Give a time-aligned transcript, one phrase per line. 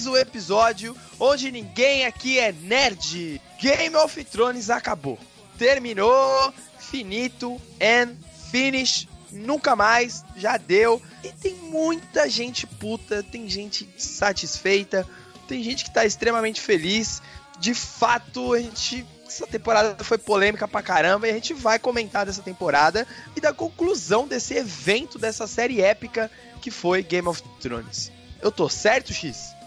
[0.00, 3.38] mais um episódio onde ninguém aqui é nerd.
[3.60, 5.18] Game of Thrones acabou.
[5.58, 8.16] Terminou, finito and
[8.50, 9.06] finish.
[9.30, 11.02] Nunca mais, já deu.
[11.22, 15.06] E tem muita gente puta, tem gente satisfeita,
[15.46, 17.20] tem gente que tá extremamente feliz.
[17.58, 22.24] De fato, a gente essa temporada foi polêmica pra caramba e a gente vai comentar
[22.24, 23.06] dessa temporada
[23.36, 26.30] e da conclusão desse evento, dessa série épica
[26.62, 28.10] que foi Game of Thrones.
[28.40, 29.59] Eu tô certo, X?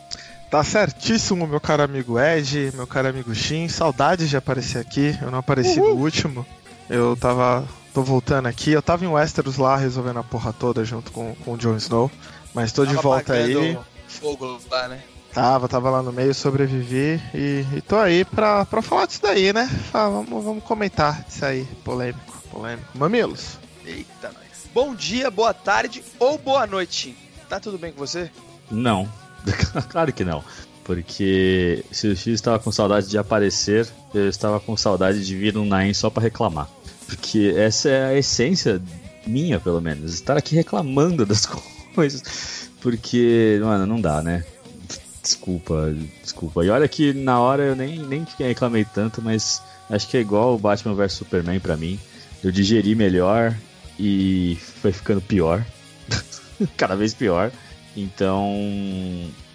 [0.53, 3.67] Tá certíssimo, meu caro amigo Ed, meu caro amigo Shin.
[3.67, 5.17] Saudades de aparecer aqui.
[5.19, 5.95] Eu não apareci Uhul.
[5.95, 6.45] no último.
[6.87, 7.67] Eu tava.
[7.91, 8.69] tô voltando aqui.
[8.69, 12.11] Eu tava em Westeros lá resolvendo a porra toda junto com, com o Jon Snow.
[12.53, 13.75] Mas tô tava de volta aí.
[14.07, 15.01] Fogo lá, né?
[15.33, 19.51] Tava, tava lá no meio, sobrevivi e, e tô aí pra, pra falar disso daí,
[19.51, 19.67] né?
[19.91, 22.95] Ah, vamos, vamos comentar disso aí, polêmico, polêmico.
[22.95, 23.57] Mamilos.
[23.83, 24.69] Eita, nós.
[24.71, 27.17] Bom dia, boa tarde ou boa noite.
[27.49, 28.29] Tá tudo bem com você?
[28.69, 29.09] Não,
[29.89, 30.43] claro que não.
[30.83, 35.53] Porque se o X estava com saudade de aparecer, eu estava com saudade de vir
[35.53, 36.69] no Nain só para reclamar.
[37.07, 38.81] Porque essa é a essência
[39.25, 40.13] minha, pelo menos.
[40.13, 41.45] Estar aqui reclamando das
[41.95, 42.69] coisas.
[42.81, 44.43] Porque, mano, não dá, né?
[45.21, 46.65] Desculpa, desculpa.
[46.65, 50.55] E olha que na hora eu nem, nem reclamei tanto, mas acho que é igual
[50.55, 51.97] o Batman vs Superman para mim.
[52.43, 53.55] Eu digeri melhor
[53.97, 55.65] e foi ficando pior.
[56.75, 57.53] Cada vez pior.
[57.95, 58.51] Então,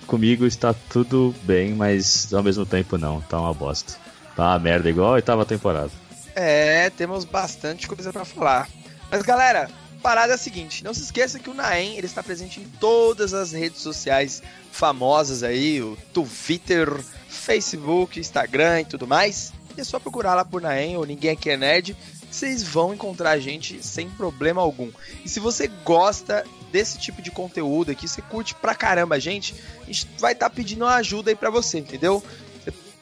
[0.07, 3.21] comigo está tudo bem, mas ao mesmo tempo não.
[3.21, 3.95] Tá uma bosta.
[4.37, 5.91] Tá uma merda igual a temporada.
[6.35, 8.69] É, temos bastante coisa para falar.
[9.11, 9.69] Mas galera,
[10.03, 13.35] parada é a seguinte, não se esqueça que o Naem ele está presente em todas
[13.35, 16.89] as redes sociais famosas aí, o Twitter,
[17.29, 19.53] Facebook, Instagram e tudo mais.
[19.77, 21.97] É só procurar lá por Naem ou Ninguém Aqui é Nerd,
[22.31, 24.91] vocês vão encontrar a gente sem problema algum.
[25.25, 29.55] E se você gosta desse tipo de conteúdo aqui, você curte pra caramba a gente,
[29.83, 32.23] a gente vai estar tá pedindo uma ajuda aí pra você, entendeu?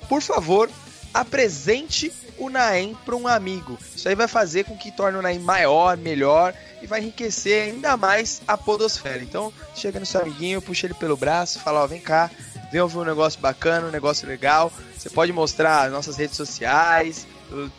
[0.09, 0.71] Por favor,
[1.13, 3.79] apresente o Naem para um amigo.
[3.95, 7.97] Isso aí vai fazer com que torne o Naem maior, melhor e vai enriquecer ainda
[7.97, 9.23] mais a podosfera.
[9.23, 12.31] Então, chega no seu amiguinho, puxa ele pelo braço, fala, ó, vem cá,
[12.71, 14.73] vem ouvir um negócio bacana, um negócio legal.
[14.97, 17.27] Você pode mostrar nossas redes sociais,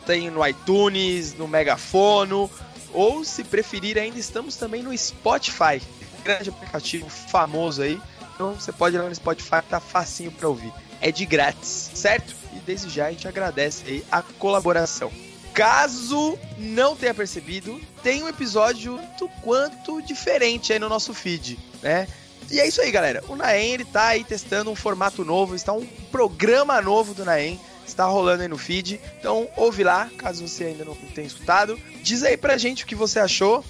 [0.06, 2.50] tem no iTunes, no Megafono,
[2.92, 5.82] ou se preferir ainda estamos também no Spotify,
[6.24, 8.00] grande aplicativo famoso aí.
[8.34, 10.72] Então você pode ir lá no Spotify, tá facinho para ouvir.
[11.00, 12.34] É de grátis, certo?
[12.54, 15.12] E desde já a gente agradece aí a colaboração.
[15.52, 22.06] Caso não tenha percebido, tem um episódio tanto quanto diferente aí no nosso feed, né?
[22.50, 23.22] E é isso aí, galera.
[23.28, 27.60] O Naem, ele tá aí testando um formato novo, está um programa novo do Naem,
[27.88, 29.00] está rolando aí no feed.
[29.18, 31.78] Então, ouve lá, caso você ainda não tenha escutado.
[32.02, 33.64] Diz aí pra gente o que você achou.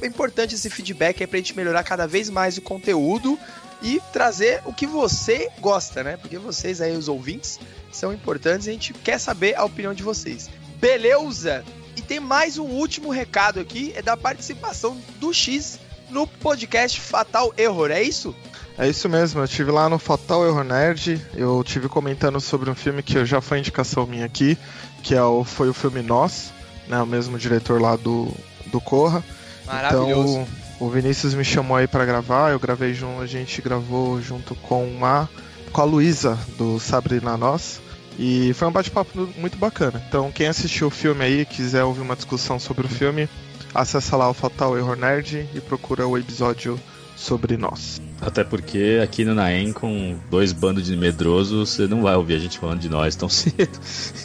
[0.00, 3.38] É importante esse feedback aí pra gente melhorar cada vez mais o conteúdo
[3.82, 6.16] e trazer o que você gosta, né?
[6.16, 7.58] Porque vocês aí, os ouvintes,
[7.90, 10.50] são importantes e a gente quer saber a opinião de vocês.
[10.76, 11.64] Beleza?
[11.96, 17.52] E tem mais um último recado aqui, é da participação do X no podcast Fatal
[17.56, 18.34] Error, é isso?
[18.78, 22.76] É isso mesmo, eu tive lá no Fatal Error Nerd, eu tive comentando sobre um
[22.76, 24.56] filme que já foi indicação minha aqui,
[25.02, 26.52] que é o, foi o filme Nós,
[26.86, 28.32] né, o mesmo diretor lá do,
[28.66, 29.24] do Corra.
[29.66, 30.38] Maravilhoso.
[30.38, 34.54] Então, o Vinícius me chamou aí para gravar, eu gravei junto, a gente gravou junto
[34.54, 35.28] com a
[35.72, 37.80] com a Luísa do Sabrina Nós.
[38.18, 40.02] E foi um bate-papo muito bacana.
[40.08, 43.28] Então, quem assistiu o filme aí, quiser ouvir uma discussão sobre o filme,
[43.72, 46.78] acessa lá o Fatal Error Nerd e procura o episódio
[47.18, 48.00] sobre nós.
[48.20, 52.38] Até porque aqui no Naem, com dois bandos de medrosos, você não vai ouvir a
[52.38, 53.78] gente falando de nós tão cedo.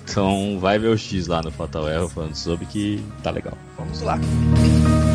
[0.04, 3.58] Então vai ver o X lá no Fatal Error falando sobre que tá legal.
[3.78, 4.18] Vamos lá.
[4.18, 5.13] meus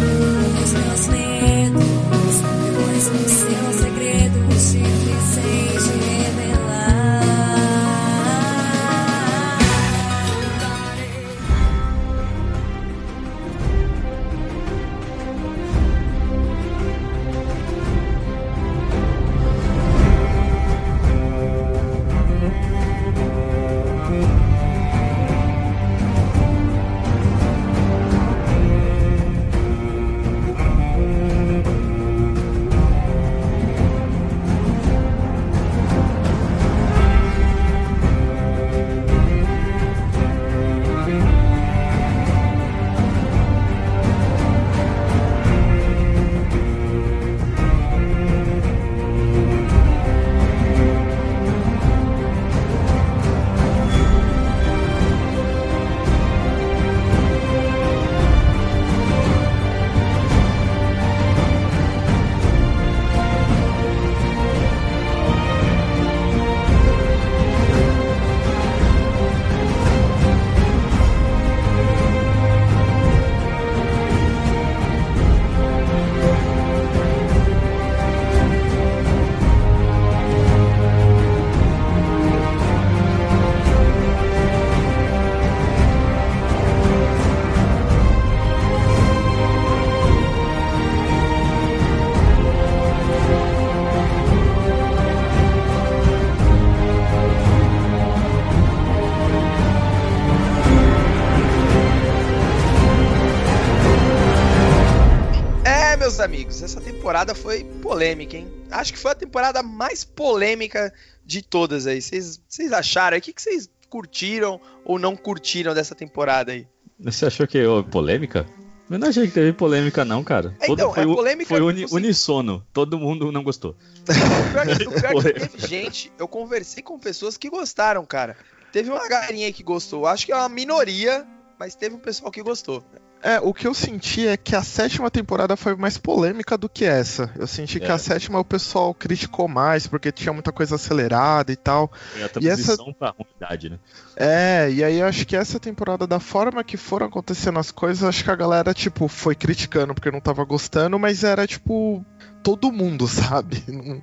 [107.28, 108.48] temporada foi polêmica, hein?
[108.70, 110.92] Acho que foi a temporada mais polêmica
[111.25, 112.00] de todas aí.
[112.00, 113.19] Vocês acharam?
[113.19, 116.66] O que vocês curtiram ou não curtiram dessa temporada aí?
[117.00, 118.46] Você achou que é polêmica?
[118.90, 120.56] Eu não achei que teve polêmica, não, cara.
[120.60, 121.48] É, então, foi, é polêmica.
[121.48, 122.66] Foi uni, unissono.
[122.72, 123.76] Todo mundo não gostou.
[124.02, 124.04] O
[124.50, 128.36] pior, o pior que teve gente, eu conversei com pessoas que gostaram, cara.
[128.72, 130.06] Teve uma galerinha que gostou.
[130.06, 131.26] Acho que é uma minoria,
[131.58, 132.82] mas teve um pessoal que gostou.
[133.23, 136.85] É, o que eu senti é que a sétima temporada foi mais polêmica do que
[136.85, 137.31] essa.
[137.37, 137.81] Eu senti é.
[137.81, 141.91] que a sétima o pessoal criticou mais, porque tinha muita coisa acelerada e tal.
[142.12, 142.94] Foi a transição e essa...
[142.94, 143.79] pra ruindade, né?
[144.17, 148.05] É, e aí eu acho que essa temporada, da forma que foram acontecendo as coisas,
[148.05, 152.05] acho que a galera, tipo, foi criticando porque não tava gostando, mas era, tipo,
[152.43, 153.65] todo mundo, sabe?
[153.67, 154.00] Não,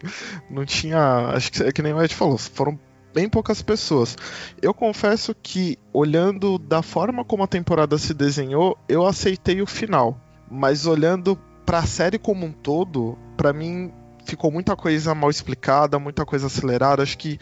[0.50, 1.30] não tinha.
[1.30, 2.78] Acho que é que nem o Ed falou, foram
[3.16, 4.18] bem poucas pessoas.
[4.62, 10.20] Eu confesso que, olhando da forma como a temporada se desenhou, eu aceitei o final.
[10.52, 13.94] Mas olhando para a série como um todo, para mim
[14.26, 17.02] ficou muita coisa mal explicada, muita coisa acelerada.
[17.02, 17.40] Acho que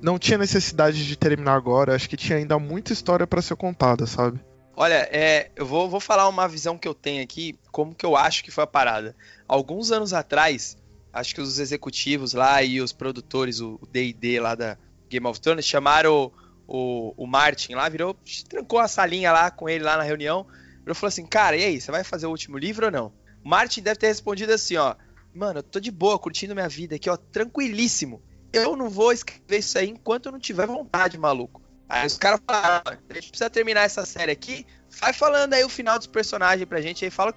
[0.00, 1.94] não tinha necessidade de terminar agora.
[1.94, 4.40] Acho que tinha ainda muita história para ser contada, sabe?
[4.74, 8.16] Olha, é, eu vou, vou falar uma visão que eu tenho aqui, como que eu
[8.16, 9.14] acho que foi a parada.
[9.46, 10.76] Alguns anos atrás,
[11.12, 14.76] acho que os executivos lá e os produtores, o D&D lá da,
[15.08, 16.32] Game of Thrones, chamaram
[16.66, 18.16] o, o, o Martin lá, virou,
[18.48, 20.46] trancou a salinha lá com ele lá na reunião,
[20.80, 23.12] virou falou assim, cara, e aí, você vai fazer o último livro ou não?
[23.44, 24.94] O Martin deve ter respondido assim, ó,
[25.34, 28.22] mano, eu tô de boa, curtindo minha vida aqui, ó, tranquilíssimo.
[28.52, 31.62] Eu não vou escrever isso aí enquanto eu não tiver vontade, maluco.
[31.88, 34.66] Aí os caras falaram, a gente precisa terminar essa série aqui,
[35.00, 37.32] vai falando aí o final dos personagens pra gente, aí fala,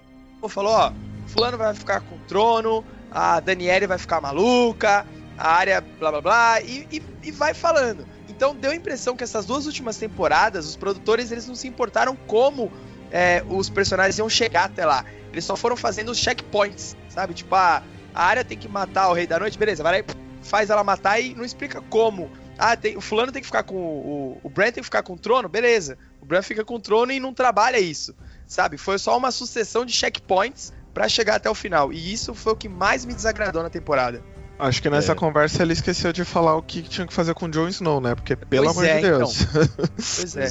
[0.48, 0.92] falou, ó,
[1.28, 5.06] fulano vai ficar com o trono, a Daniele vai ficar maluca,
[5.40, 8.06] a área blá blá blá, e, e, e vai falando.
[8.28, 12.14] Então deu a impressão que essas duas últimas temporadas, os produtores eles não se importaram
[12.14, 12.70] como
[13.10, 15.02] é, os personagens iam chegar até lá.
[15.32, 17.32] Eles só foram fazendo os checkpoints, sabe?
[17.32, 17.82] Tipo, a,
[18.14, 20.84] a área tem que matar o Rei da Noite, beleza, vai lá e faz ela
[20.84, 22.30] matar e não explica como.
[22.58, 23.76] Ah, tem, o fulano tem que ficar com.
[23.76, 25.96] O, o Bran tem que ficar com o trono, beleza.
[26.20, 28.14] O Bran fica com o trono e não trabalha isso,
[28.46, 28.76] sabe?
[28.76, 31.90] Foi só uma sucessão de checkpoints para chegar até o final.
[31.90, 34.22] E isso foi o que mais me desagradou na temporada.
[34.60, 35.14] Acho que nessa é.
[35.14, 38.14] conversa ele esqueceu de falar o que tinha que fazer com o Jon Snow, né?
[38.14, 39.40] Porque, pelo pois amor é, de Deus.
[39.42, 39.68] Então.
[39.96, 40.46] pois é.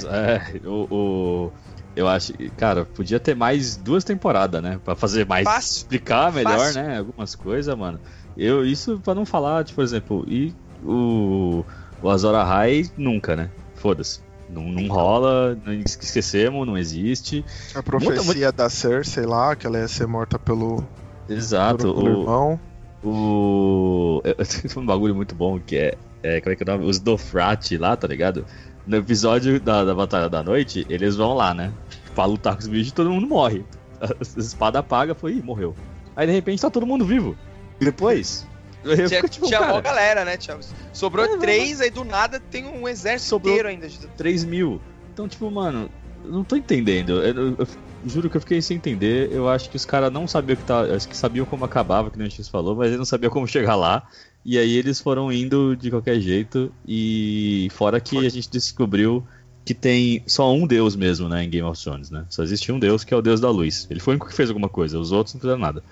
[0.64, 1.52] é o, o,
[1.96, 2.34] eu acho.
[2.58, 4.80] Cara, podia ter mais duas temporadas, né?
[4.84, 5.44] Pra fazer mais.
[5.44, 5.78] Fácil.
[5.78, 6.82] Explicar melhor, Fácil.
[6.82, 6.98] né?
[7.00, 8.00] Algumas coisas, mano.
[8.38, 11.64] Eu, isso pra não falar, tipo, por exemplo, e o.
[12.02, 13.50] O Azora High nunca, né?
[13.76, 14.22] Foda-se.
[14.50, 17.46] Não, não rola, não esquecemos, não existe.
[17.76, 20.84] A profecia muita, da Cersei lá, que ela ia ser morta pelo.
[21.28, 21.80] Exato.
[21.80, 22.60] Pelo, pelo o, irmão.
[23.04, 24.22] O.
[24.24, 25.98] Tem um bagulho muito bom que é.
[26.24, 26.90] é como é que é o nome?
[26.90, 28.46] Os Dofrati lá, tá ligado?
[28.86, 31.72] No episódio da, da Batalha da Noite, eles vão lá, né?
[32.16, 33.64] Pra lutar com os bichos e todo mundo morre.
[34.02, 35.76] A espada apaga, foi, ih, morreu.
[36.16, 37.38] Aí de repente tá todo mundo vivo.
[37.80, 38.48] E depois.
[38.84, 40.38] Tinha, tipo, tinha uma galera, né?
[40.38, 40.58] Tinha,
[40.94, 43.88] sobrou é, três, aí do nada tem um exército inteiro ainda.
[44.16, 44.82] Três mil.
[45.14, 45.90] Então, tipo, mano,
[46.24, 47.22] não tô entendendo.
[47.22, 47.68] Eu, eu, eu,
[48.06, 49.32] juro que eu fiquei sem entender.
[49.32, 52.18] Eu acho que os caras não sabiam que tá, acho que sabiam como acabava, que
[52.18, 54.08] nem a gente falou, mas eles não sabiam como chegar lá.
[54.46, 56.72] E aí eles foram indo de qualquer jeito.
[56.88, 59.26] E fora que a gente descobriu
[59.66, 62.26] que tem só um deus mesmo, né, em Game of Thrones, né?
[62.30, 63.86] Só existe um deus que é o deus da luz.
[63.90, 65.84] Ele foi o único que fez alguma coisa, os outros não fizeram nada.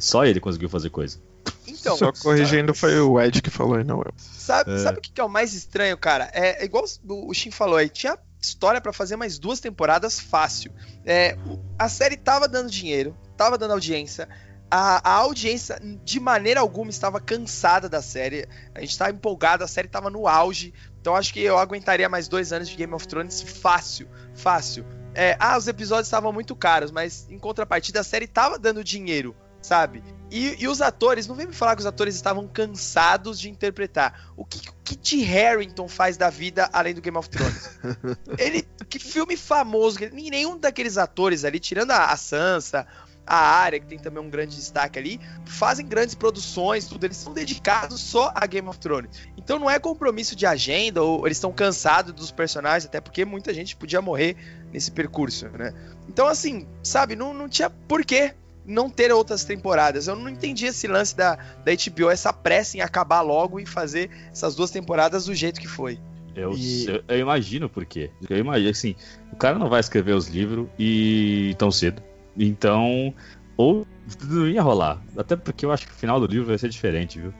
[0.00, 1.18] Só ele conseguiu fazer coisa.
[1.66, 4.12] Então, Só corrigindo, sabe, foi o Ed que falou e não eu.
[4.16, 4.78] Sabe, é.
[4.78, 6.30] sabe o que é o mais estranho, cara?
[6.32, 10.72] É, é igual o Shin falou aí, tinha história para fazer mais duas temporadas fácil.
[11.04, 11.36] É,
[11.78, 14.28] a série tava dando dinheiro, tava dando audiência.
[14.70, 18.48] A, a, audiência, de maneira alguma, estava cansada da série.
[18.74, 20.74] A gente estava empolgado, a série estava no auge.
[21.00, 24.84] Então acho que eu aguentaria mais dois anos de Game of Thrones fácil, fácil.
[25.14, 29.34] É, ah, os episódios estavam muito caros, mas em contrapartida a série estava dando dinheiro
[29.66, 30.02] sabe?
[30.30, 34.32] E, e, os atores, não vem me falar que os atores estavam cansados de interpretar.
[34.36, 37.78] O que o Kit Harington faz da vida além do Game of Thrones?
[38.36, 42.86] Ele, que filme famoso, nenhum daqueles atores ali, tirando a, a Sansa,
[43.26, 47.04] a área, que tem também um grande destaque ali, fazem grandes produções, tudo.
[47.04, 49.10] Eles são dedicados só a Game of Thrones.
[49.36, 53.52] Então não é compromisso de agenda, ou eles estão cansados dos personagens, até porque muita
[53.52, 54.36] gente podia morrer
[54.72, 55.72] nesse percurso, né?
[56.08, 58.34] Então, assim, sabe, não, não tinha porquê
[58.66, 60.08] não ter outras temporadas.
[60.08, 64.10] Eu não entendi esse lance da, da HBO, essa pressa em acabar logo e fazer
[64.30, 65.98] essas duas temporadas do jeito que foi.
[66.34, 66.86] Eu, e...
[66.86, 68.10] eu, eu, imagino por quê.
[68.28, 68.94] Eu imagino assim,
[69.32, 72.02] o cara não vai escrever os livros e tão cedo.
[72.36, 73.14] Então,
[73.56, 73.86] ou
[74.28, 75.02] não ia rolar.
[75.16, 77.32] Até porque eu acho que o final do livro vai ser diferente, viu?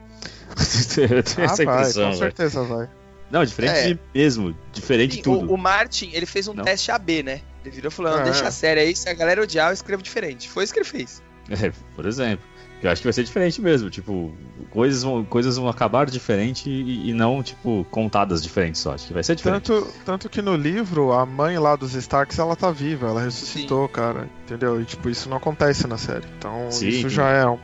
[0.97, 2.03] eu tenho ah, essa impressão.
[2.03, 2.89] Vai, com certeza vai.
[3.29, 4.17] Não, diferente é.
[4.17, 4.55] mesmo.
[4.71, 5.51] Diferente de tudo.
[5.51, 6.63] O, o, Martin, ele fez um não.
[6.63, 7.41] teste AB, né?
[7.67, 8.47] Ele virou falando, ah, deixa é.
[8.47, 10.49] a série aí, se a galera odiar, eu escrevo diferente.
[10.49, 11.21] Foi isso que ele fez.
[11.49, 12.45] É, por exemplo.
[12.81, 14.31] Eu acho que vai ser diferente mesmo, tipo,
[14.69, 18.93] coisas vão, coisas vão acabar diferente e, e não, tipo, contadas diferentes só.
[18.93, 19.63] Acho que vai ser diferente.
[19.63, 23.87] Tanto, tanto que no livro, a mãe lá dos Starks, ela tá viva, ela ressuscitou,
[23.87, 23.93] Sim.
[23.93, 24.79] cara, entendeu?
[24.79, 26.27] E, tipo, isso não acontece na série.
[26.37, 27.59] Então, Sim, isso já é uma...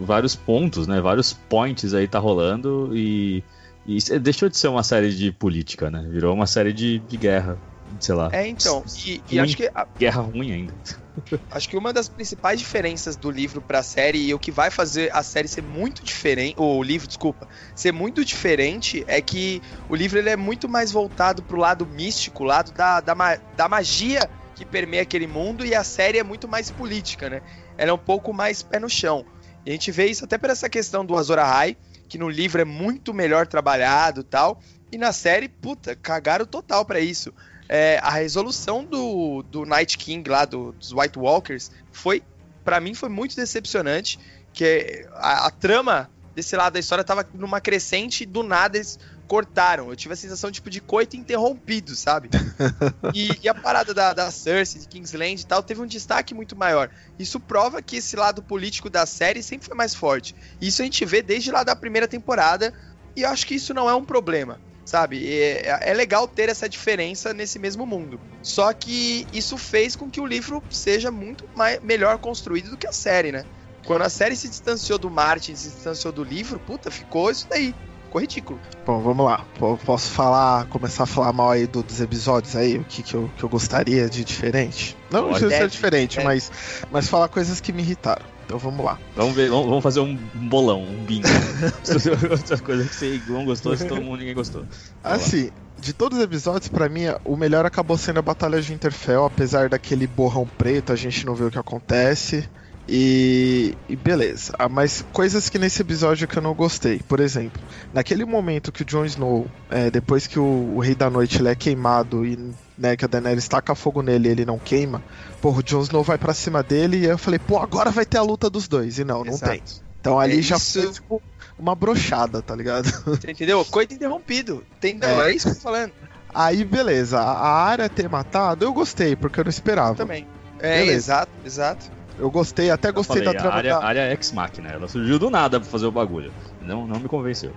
[0.00, 1.02] Vários pontos, né?
[1.02, 3.44] Vários points aí tá rolando e,
[3.86, 6.08] e deixou de ser uma série de política, né?
[6.10, 7.58] Virou uma série de, de guerra,
[8.00, 8.28] sei lá.
[8.32, 9.70] É, então, e, e acho que...
[9.74, 9.86] A...
[9.98, 10.74] Guerra ruim ainda.
[11.50, 14.70] Acho que uma das principais diferenças do livro para a série e o que vai
[14.70, 19.94] fazer a série ser muito diferente, o livro, desculpa, ser muito diferente é que o
[19.94, 23.14] livro ele é muito mais voltado pro lado místico, lado da, da,
[23.56, 27.42] da magia que permeia aquele mundo e a série é muito mais política, né?
[27.76, 29.24] Ela é um pouco mais pé no chão.
[29.64, 31.76] E a gente vê isso até por essa questão do Azor Ahai,
[32.08, 37.00] que no livro é muito melhor trabalhado tal, e na série, puta, cagaram total para
[37.00, 37.34] isso
[37.68, 42.22] é, a resolução do, do Night King lá, do, dos White Walkers, foi,
[42.64, 44.18] para mim, foi muito decepcionante.
[44.52, 48.98] Que a, a, trama desse lado da história tava numa crescente e do nada eles
[49.26, 49.90] cortaram.
[49.90, 52.30] Eu tive a sensação tipo de coito interrompido, sabe?
[53.12, 56.56] e, e, a parada da, da Cersei, de Kingsland e tal, teve um destaque muito
[56.56, 56.88] maior.
[57.18, 60.34] Isso prova que esse lado político da série sempre foi mais forte.
[60.60, 62.72] Isso a gente vê desde lá da primeira temporada,
[63.14, 65.28] e eu acho que isso não é um problema sabe?
[65.28, 68.18] É, é, legal ter essa diferença nesse mesmo mundo.
[68.40, 72.86] Só que isso fez com que o livro seja muito mais, melhor construído do que
[72.86, 73.44] a série, né?
[73.84, 77.74] Quando a série se distanciou do Martin, se distanciou do livro, puta, ficou isso daí.
[78.04, 78.60] Ficou ridículo.
[78.84, 79.44] Bom, vamos lá.
[79.84, 83.30] Posso falar, começar a falar mal aí do, dos episódios aí, o que, que, eu,
[83.36, 84.96] que eu gostaria de diferente?
[85.10, 86.50] Não, precisa ser diferente, mas,
[86.90, 88.35] mas falar coisas que me irritaram.
[88.46, 88.96] Então vamos lá.
[89.16, 91.26] Vamos ver, vamos, fazer um bolão, um bingo.
[92.30, 94.64] Outra coisa que você não gostou, se todo mundo ninguém gostou.
[95.02, 95.52] Vamos assim, lá.
[95.80, 99.68] de todos os episódios, para mim, o melhor acabou sendo a Batalha de Interfell, apesar
[99.68, 102.48] daquele borrão preto, a gente não vê o que acontece.
[102.88, 104.54] E, e, beleza.
[104.58, 107.00] Ah, mas coisas que nesse episódio que eu não gostei.
[107.00, 107.60] Por exemplo,
[107.92, 111.48] naquele momento que o Jon Snow, é, depois que o, o, Rei da Noite ele
[111.48, 115.02] é queimado e né, que a Daenerys taca fogo nele e ele não queima,
[115.40, 118.18] porra, o Jon Snow vai para cima dele e eu falei, pô, agora vai ter
[118.18, 118.98] a luta dos dois.
[118.98, 119.52] E não, não Exato.
[119.52, 119.62] tem.
[120.00, 120.82] Então ali é já isso...
[120.82, 121.22] foi tipo,
[121.58, 122.86] uma brochada, tá ligado?
[123.04, 123.64] Você entendeu?
[123.64, 124.64] Coito interrompido.
[124.80, 124.98] Tem...
[125.02, 125.28] é.
[125.28, 125.92] é isso que eu tô falando.
[126.34, 127.18] Aí, beleza.
[127.18, 129.92] A área ter matado, eu gostei, porque eu não esperava.
[129.92, 130.26] Eu também.
[130.58, 130.92] É, beleza.
[130.92, 131.90] exato, exato.
[132.18, 133.54] Eu gostei, até gostei falei, da trama.
[133.54, 133.84] A área, da...
[133.84, 136.32] área Ex-Machina, ela surgiu do nada pra fazer o bagulho.
[136.62, 137.52] Não, não me convenceu.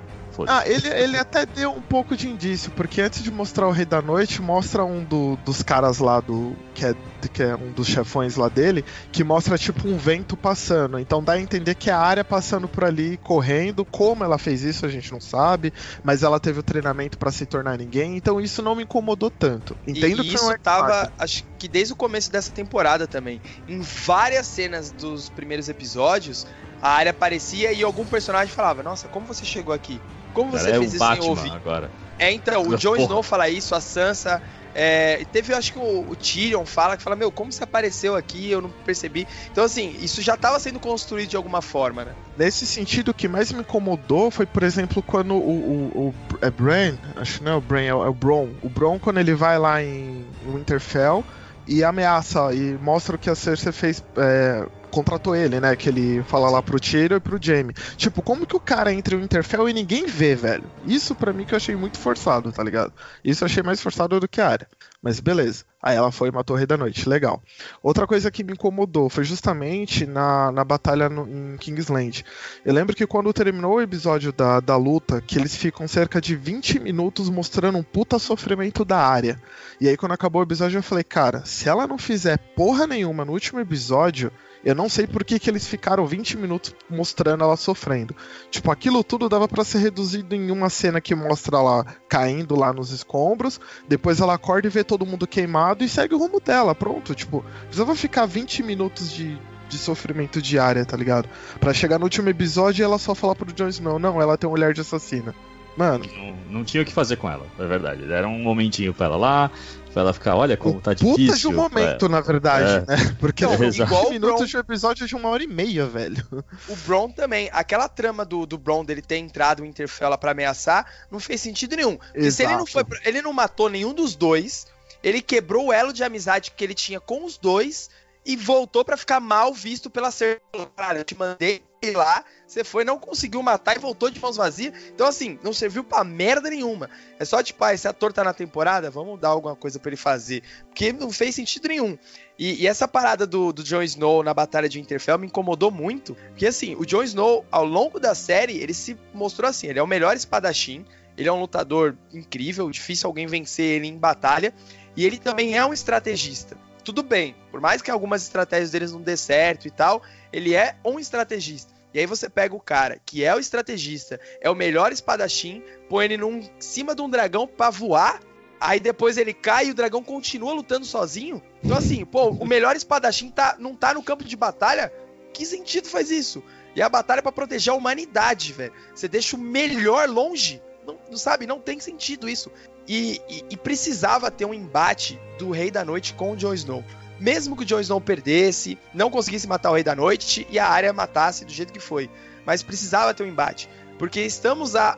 [0.48, 3.86] Ah, ele, ele até deu um pouco de indício, porque antes de mostrar o Rei
[3.86, 6.55] da Noite, mostra um do, dos caras lá do.
[6.74, 6.96] Que é,
[7.34, 10.98] que é um dos chefões lá dele, que mostra tipo um vento passando.
[11.00, 13.84] Então dá a entender que é a área passando por ali, correndo.
[13.84, 15.74] Como ela fez isso, a gente não sabe.
[16.03, 18.15] Mas ela teve o treinamento para se tornar ninguém.
[18.15, 19.75] Então isso não me incomodou tanto.
[19.86, 23.41] Entendo e que isso tava, acho que desde o começo dessa temporada também.
[23.67, 26.48] Em várias cenas dos primeiros episódios,
[26.81, 30.00] a área aparecia e algum personagem falava: Nossa, como você chegou aqui?
[30.33, 31.51] Como você Cara, fez é isso Batman sem ouvir?
[31.51, 31.91] Agora.
[32.17, 34.41] É, então, o Jon Snow fala isso, a Sansa.
[34.74, 38.51] É, teve, acho que o, o, Tyrion fala que fala, meu, como você apareceu aqui?
[38.51, 39.27] Eu não percebi.
[39.51, 42.12] Então, assim, isso já estava sendo construído de alguma forma, né?
[42.38, 46.51] Nesse sentido, o que mais me incomodou foi, por exemplo, quando o, o, o é
[46.51, 48.50] Bran, acho que não é o Bran, é o, é o Bron.
[48.62, 51.24] O Bron, quando ele vai lá em Winterfell
[51.67, 55.75] e ameaça e mostra o que a Cersei fez é, contratou ele, né?
[55.75, 57.74] Que ele fala lá pro Tyrion e pro Jaime.
[57.96, 60.63] Tipo, como que o cara entra no Interfell e ninguém vê, velho?
[60.86, 62.93] Isso para mim que eu achei muito forçado, tá ligado?
[63.24, 64.67] Isso eu achei mais forçado do que a área.
[65.01, 65.63] Mas beleza.
[65.81, 67.08] Aí ela foi e matou o Rei da Noite.
[67.08, 67.41] Legal.
[67.81, 72.25] Outra coisa que me incomodou foi justamente na, na batalha no, em Kingsland.
[72.65, 76.36] Eu lembro que quando terminou o episódio da, da luta, que eles ficam cerca de
[76.36, 79.41] 20 minutos mostrando um puta sofrimento da área.
[79.79, 83.24] E aí quando acabou o episódio eu falei, cara, se ela não fizer porra nenhuma
[83.24, 87.56] no último episódio, eu não sei por que, que eles ficaram 20 minutos mostrando ela
[87.56, 88.16] sofrendo.
[88.51, 92.74] Tipo, aquilo tudo dava para ser reduzido em uma cena que mostra ela caindo lá
[92.74, 96.75] nos escombros, depois ela acorda e vê todo mundo queimado e segue o rumo dela,
[96.75, 97.16] pronto.
[97.16, 99.38] Tipo, precisava ficar 20 minutos de,
[99.70, 101.30] de sofrimento diária, tá ligado?
[101.60, 104.50] Para chegar no último episódio e ela só falar pro Jon Snow, não, ela tem
[104.50, 105.34] um olhar de assassina.
[105.79, 106.05] Mano.
[106.13, 108.12] Não, não, tinha o que fazer com ela, é verdade.
[108.12, 109.51] Era um momentinho pra ela lá,
[109.93, 111.25] Pra ela ficar, olha como o tá difícil.
[111.25, 112.09] Puta de um momento, é.
[112.09, 112.95] na verdade, é.
[112.95, 113.15] né?
[113.17, 116.24] Porque não, é igual minutos de um episódio de uma hora e meia, velho.
[116.67, 117.50] O Bron também.
[117.53, 121.77] Aquela trama do, do Bron dele ter entrado em Interfell para ameaçar não fez sentido
[121.77, 121.98] nenhum.
[121.98, 122.83] Porque se ele não foi.
[123.03, 124.67] Ele não matou nenhum dos dois,
[125.01, 127.89] ele quebrou o elo de amizade que ele tinha com os dois
[128.25, 130.39] e voltou para ficar mal visto pela Cersei.
[130.75, 134.74] Cara, eu te mandei lá, você foi, não conseguiu matar e voltou de mãos vazias.
[134.93, 136.89] Então, assim, não serviu pra merda nenhuma.
[137.17, 139.98] É só tipo, ah, esse ator tá na temporada, vamos dar alguma coisa para ele
[139.98, 140.43] fazer.
[140.65, 141.98] Porque não fez sentido nenhum.
[142.38, 146.15] E, e, essa parada do, do Jon Snow na Batalha de Winterfell me incomodou muito.
[146.29, 149.83] Porque, assim, o Jon Snow, ao longo da série, ele se mostrou assim: ele é
[149.83, 150.86] o melhor espadachim,
[151.17, 154.53] ele é um lutador incrível, difícil alguém vencer ele em batalha.
[154.98, 156.57] E ele também é um estrategista
[156.89, 160.01] tudo bem, por mais que algumas estratégias deles não dê certo e tal,
[160.34, 161.72] ele é um estrategista.
[161.93, 166.05] E aí você pega o cara que é o estrategista, é o melhor espadachim, põe
[166.05, 168.19] ele num cima de um dragão para voar,
[168.60, 171.43] aí depois ele cai e o dragão continua lutando sozinho.
[171.63, 174.91] Então assim, pô, o melhor espadachim tá, não tá no campo de batalha?
[175.31, 176.43] Que sentido faz isso?
[176.75, 178.74] E a batalha é para proteger a humanidade, velho.
[178.96, 180.60] Você deixa o melhor longe.
[180.88, 182.51] Não, não sabe, não tem sentido isso.
[182.91, 186.84] E, e, precisava ter um embate do Rei da Noite com o Jon Snow.
[187.19, 190.67] Mesmo que o Jon Snow perdesse, não conseguisse matar o Rei da Noite e a
[190.67, 192.10] área matasse do jeito que foi.
[192.48, 193.69] Mas precisava ter um embate.
[193.99, 194.97] Porque estamos há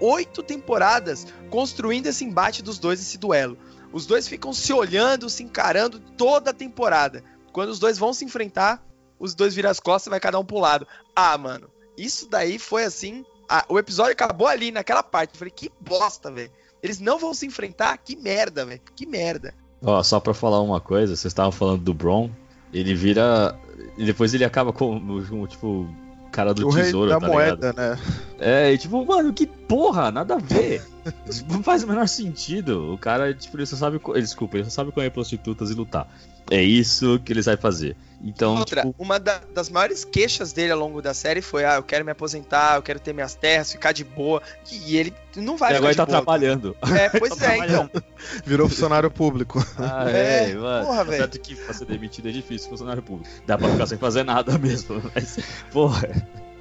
[0.00, 3.58] oito temporadas construindo esse embate dos dois, esse duelo.
[3.92, 7.24] Os dois ficam se olhando, se encarando toda a temporada.
[7.52, 8.80] Quando os dois vão se enfrentar,
[9.18, 10.86] os dois viram as costas e vai cada um pro lado.
[11.16, 13.24] Ah, mano, isso daí foi assim.
[13.68, 15.34] o episódio acabou ali, naquela parte.
[15.34, 16.52] Eu falei, que bosta, velho.
[16.84, 17.96] Eles não vão se enfrentar?
[17.96, 18.80] Que merda, velho.
[18.94, 19.54] Que merda.
[19.82, 22.28] Ó, só pra falar uma coisa, vocês estavam falando do Bron,
[22.74, 23.58] ele vira.
[23.96, 25.88] E depois ele acaba com, tipo,
[26.30, 27.76] cara do o tesouro, rei da tá moeda, ligado?
[27.76, 27.98] né?
[28.38, 30.82] É, e tipo, mano, que porra, nada a ver.
[31.48, 32.92] não faz o menor sentido.
[32.92, 34.00] O cara, tipo, ele só sabe.
[34.14, 36.08] Desculpa, ele só sabe correr prostitutas e lutar.
[36.50, 37.96] É isso que ele vai fazer.
[38.22, 38.94] Então, Outra, tipo...
[39.02, 42.10] uma da, das maiores queixas dele ao longo da série foi: ah, eu quero me
[42.10, 44.42] aposentar, eu quero ter minhas terras, ficar de boa.
[44.70, 46.16] E ele não vai e agora ele tá boa.
[46.16, 46.76] trabalhando.
[46.94, 47.90] É, pois tá é, então.
[48.44, 49.64] Virou funcionário público.
[49.78, 50.86] Ah, é, É, mano.
[50.86, 51.22] porra, velho.
[51.22, 53.28] Tanto que pra ser demitido é difícil, funcionário público.
[53.46, 55.02] Dá pra ficar sem fazer nada mesmo.
[55.14, 55.38] Mas,
[55.72, 56.08] porra.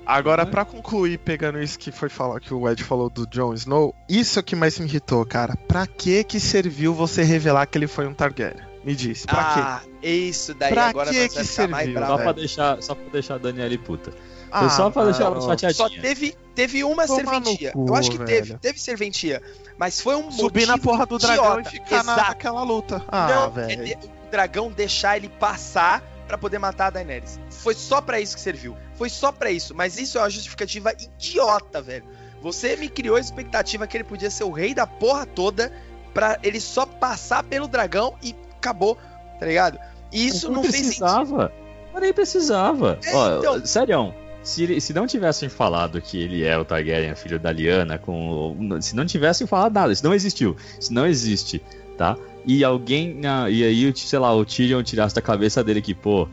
[0.06, 3.96] Agora, pra concluir, pegando isso que foi falar que o Ed falou do Jon Snow,
[4.10, 5.56] isso é o que mais me irritou, cara.
[5.68, 8.62] Pra que que serviu você revelar que ele foi um Targaryen?
[8.84, 9.60] Me diz, pra quê?
[9.64, 11.94] ah, isso daí Pra agora que vai que ficar mais serviu?
[12.02, 12.12] bravo.
[12.18, 14.12] Só pra, deixar, só pra deixar a Daniela puta.
[14.52, 15.74] Ah, Foi só pra deixar ela chateadinha.
[15.74, 17.72] Só teve, teve uma Toma serventia.
[17.72, 18.60] cu, eu acho que teve, velho.
[18.60, 19.42] teve serventia.
[19.78, 21.70] Mas foi um Subir na porra do dragão idiota.
[21.70, 22.28] e ficar na- Exato.
[22.30, 23.02] naquela luta.
[23.08, 23.86] Ah, Não, é velho.
[23.86, 27.40] de- o dragão deixar ele passar pra poder matar a Daenerys.
[27.50, 28.76] Foi só pra isso que serviu.
[28.96, 29.74] Foi só pra isso.
[29.76, 32.06] Mas isso é uma justificativa idiota, velho.
[32.42, 35.72] Você me criou a expectativa que ele podia ser o rei da porra toda
[36.14, 38.98] pra ele só passar pelo dragão e acabou,
[39.40, 39.80] tá ligado?
[40.12, 40.88] E isso não, fez sentido.
[40.88, 41.52] precisava.
[41.94, 43.00] Mas nem precisava.
[43.04, 43.66] É, Ó, então.
[43.66, 48.78] Sério, se, se não tivessem falado que ele é o Targaryen, filho da Lyanna, com,
[48.82, 50.56] se não tivessem falado nada, isso não existiu.
[50.80, 51.62] Isso não existe,
[51.98, 52.18] tá?
[52.46, 56.28] E alguém, e aí, sei lá, o Tyrion tirasse da cabeça dele que, pô,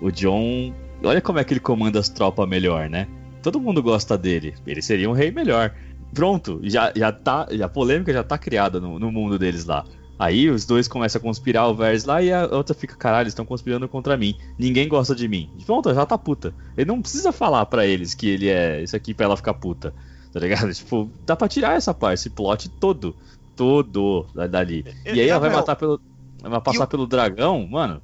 [0.00, 3.08] o John, olha como é que ele comanda as tropas melhor, né?
[3.42, 5.74] Todo mundo gosta dele, ele seria um rei melhor.
[6.12, 9.84] Pronto, já, já tá, já a polêmica já tá criada no, no mundo deles lá.
[10.18, 13.44] Aí os dois começam a conspirar o Varys lá e a outra fica, caralho, estão
[13.44, 14.36] conspirando contra mim.
[14.58, 15.50] Ninguém gosta de mim.
[15.66, 16.54] Pronto, já tá puta.
[16.76, 19.92] Ele não precisa falar pra eles que ele é isso aqui pra ela ficar puta.
[20.32, 20.70] Tá ligado?
[20.74, 23.16] Tipo, dá pra tirar essa parte, esse plot todo.
[23.56, 24.84] Todo da- dali.
[25.04, 26.00] E aí ela vai matar pelo.
[26.42, 28.02] Vai passar pelo dragão, mano.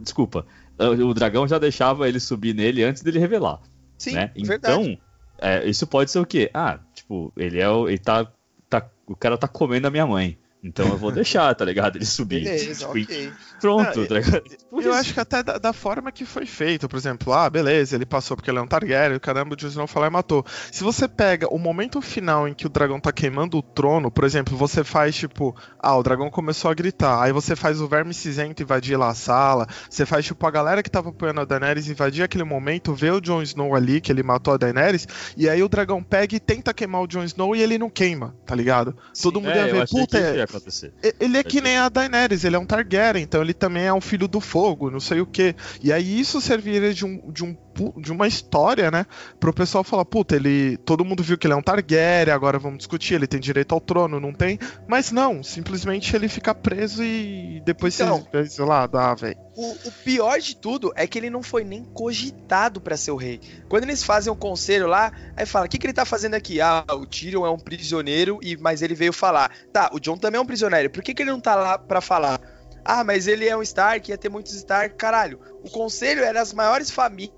[0.00, 0.46] Desculpa.
[0.78, 3.60] O dragão já deixava ele subir nele antes dele revelar
[3.96, 4.30] Sim, né?
[4.34, 4.98] Então,
[5.38, 6.50] é, isso pode ser o quê?
[6.52, 7.88] Ah, tipo, ele é o.
[7.88, 8.26] Ele tá,
[8.68, 8.86] tá.
[9.06, 10.36] O cara tá comendo a minha mãe.
[10.66, 11.96] Então eu vou deixar, tá ligado?
[11.96, 12.44] Ele subir.
[12.44, 13.32] Beleza, Tipo, ok.
[13.60, 14.42] Pronto, Não, tá ligado?
[14.70, 14.98] Por Eu isso.
[14.98, 18.34] acho que até da, da forma que foi feito, por exemplo, ah, beleza, ele passou
[18.36, 20.44] porque ele é um Targaryen, caramba, o Jon Snow lá e matou.
[20.72, 24.24] Se você pega o momento final em que o dragão tá queimando o trono, por
[24.24, 28.14] exemplo, você faz tipo, ah, o dragão começou a gritar, aí você faz o verme
[28.14, 31.88] cinzento invadir lá a sala, você faz tipo a galera que tava apoiando a Daenerys
[31.90, 35.62] invadir aquele momento, vê o Jon Snow ali, que ele matou a Daenerys, e aí
[35.62, 38.96] o dragão pega e tenta queimar o Jon Snow e ele não queima, tá ligado?
[39.22, 40.92] Todo mundo É, ia ver, puta, é- acontecer.
[41.20, 44.00] Ele é que nem a Daenerys, ele é um Targaryen, então ele também é um
[44.00, 45.54] filho do fogo, não sei o que.
[45.82, 47.56] E aí isso serviria de, um, de, um,
[47.96, 49.06] de uma história, né?
[49.40, 50.76] Pro pessoal falar, puta, ele.
[50.78, 53.80] Todo mundo viu que ele é um Targaryen, agora vamos discutir, ele tem direito ao
[53.80, 54.58] trono, não tem.
[54.86, 58.26] Mas não, simplesmente ele fica preso e depois Então.
[58.30, 59.36] você, sei lá, dá, velho.
[59.56, 63.16] O, o pior de tudo é que ele não foi nem cogitado pra ser o
[63.16, 63.40] rei.
[63.68, 66.60] Quando eles fazem o conselho lá, aí fala: o que, que ele tá fazendo aqui?
[66.60, 69.50] Ah, o Tyrion é um prisioneiro, e mas ele veio falar.
[69.72, 72.00] Tá, o John também é um prisioneiro, por que, que ele não tá lá pra
[72.00, 72.40] falar?
[72.84, 74.94] Ah, mas ele é um Stark, ia ter muitos Stark.
[74.96, 77.34] Caralho, o conselho era as maiores famílias,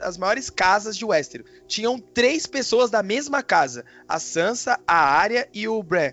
[0.00, 1.46] as maiores casas de Westeros.
[1.66, 6.12] Tinham três pessoas da mesma casa: a Sansa, a Arya e o Bran.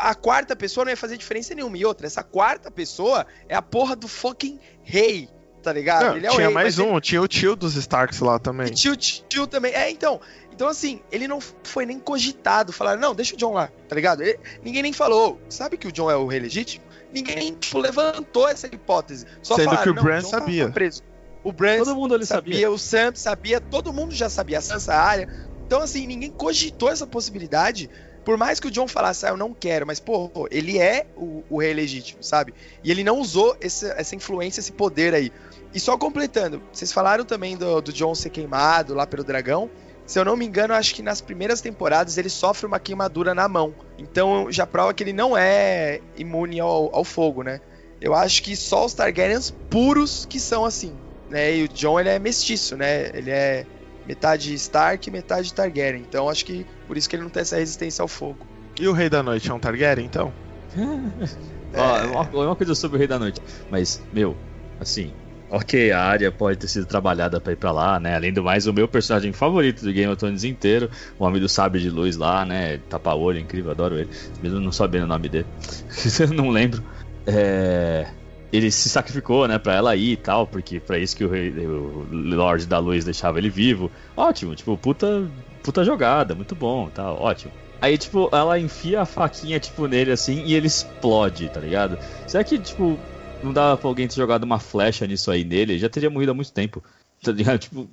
[0.00, 1.78] A quarta pessoa não ia fazer diferença nenhuma.
[1.78, 5.28] E outra, essa quarta pessoa é a porra do fucking rei.
[5.62, 6.06] tá ligado?
[6.06, 8.66] Não, ele é tinha rei, mais um, tinha o tio dos Starks lá também.
[8.66, 9.72] E tio, tio também.
[9.72, 10.20] É, então.
[10.52, 12.72] Então, assim, ele não foi nem cogitado.
[12.72, 14.22] Falaram, não, deixa o John lá, tá ligado?
[14.22, 16.84] Ele- ninguém nem falou, sabe que o John é o rei legítimo?
[17.10, 19.24] Ninguém tipo, levantou essa hipótese.
[19.42, 20.70] Só Sendo falaram, que o Bran tava sabia.
[20.70, 21.02] preso.
[21.44, 22.70] O Bran Todo mundo ali sabia, sabia.
[22.70, 25.28] o Sam sabia, todo mundo já sabia, a Sansa área.
[25.66, 27.90] Então, assim, ninguém cogitou essa possibilidade.
[28.24, 31.42] Por mais que o John falasse, ah, eu não quero, mas, pô, ele é o,
[31.50, 32.54] o rei legítimo, sabe?
[32.84, 35.32] E ele não usou esse- essa influência, esse poder aí.
[35.74, 39.68] E só completando, vocês falaram também do, do John ser queimado lá pelo dragão.
[40.06, 43.48] Se eu não me engano, acho que nas primeiras temporadas ele sofre uma queimadura na
[43.48, 43.74] mão.
[43.98, 47.60] Então já prova que ele não é imune ao, ao fogo, né?
[48.00, 50.96] Eu acho que só os Targaryens puros que são assim,
[51.32, 51.56] né?
[51.56, 53.10] E o John ele é mestiço, né?
[53.14, 53.66] Ele é
[54.06, 56.02] metade Stark e metade Targaryen.
[56.02, 58.46] Então acho que por isso que ele não tem essa resistência ao fogo.
[58.78, 60.32] E o Rei da Noite é um Targaryen, então?
[61.74, 63.40] Ó, uma, uma coisa sobre o Rei da Noite.
[63.70, 64.36] Mas, meu,
[64.78, 65.10] assim,
[65.50, 68.14] ok, a área pode ter sido trabalhada pra ir pra lá, né?
[68.14, 71.48] Além do mais, o meu personagem favorito do Game of Thrones inteiro, o homem do
[71.48, 72.78] sabre de luz lá, né?
[72.90, 74.10] Tapa-olho, incrível, adoro ele.
[74.42, 75.46] Mesmo não sabendo o nome dele.
[76.20, 76.82] Eu não lembro.
[77.26, 78.06] É.
[78.52, 81.50] Ele se sacrificou, né, pra ela ir e tal, porque pra isso que o, rei,
[81.50, 83.90] o Lorde da Luz deixava ele vivo.
[84.16, 85.26] Ótimo, tipo, puta,
[85.62, 87.52] puta jogada, muito bom, tal, ótimo.
[87.80, 91.98] Aí, tipo, ela enfia a faquinha, tipo, nele assim e ele explode, tá ligado?
[92.28, 92.98] Será que, tipo,
[93.42, 95.72] não dava pra alguém ter jogado uma flecha nisso aí nele?
[95.72, 96.82] Ele já teria morrido há muito tempo,
[97.22, 97.58] tá ligado?
[97.58, 97.88] Tipo,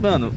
[0.00, 0.32] mano,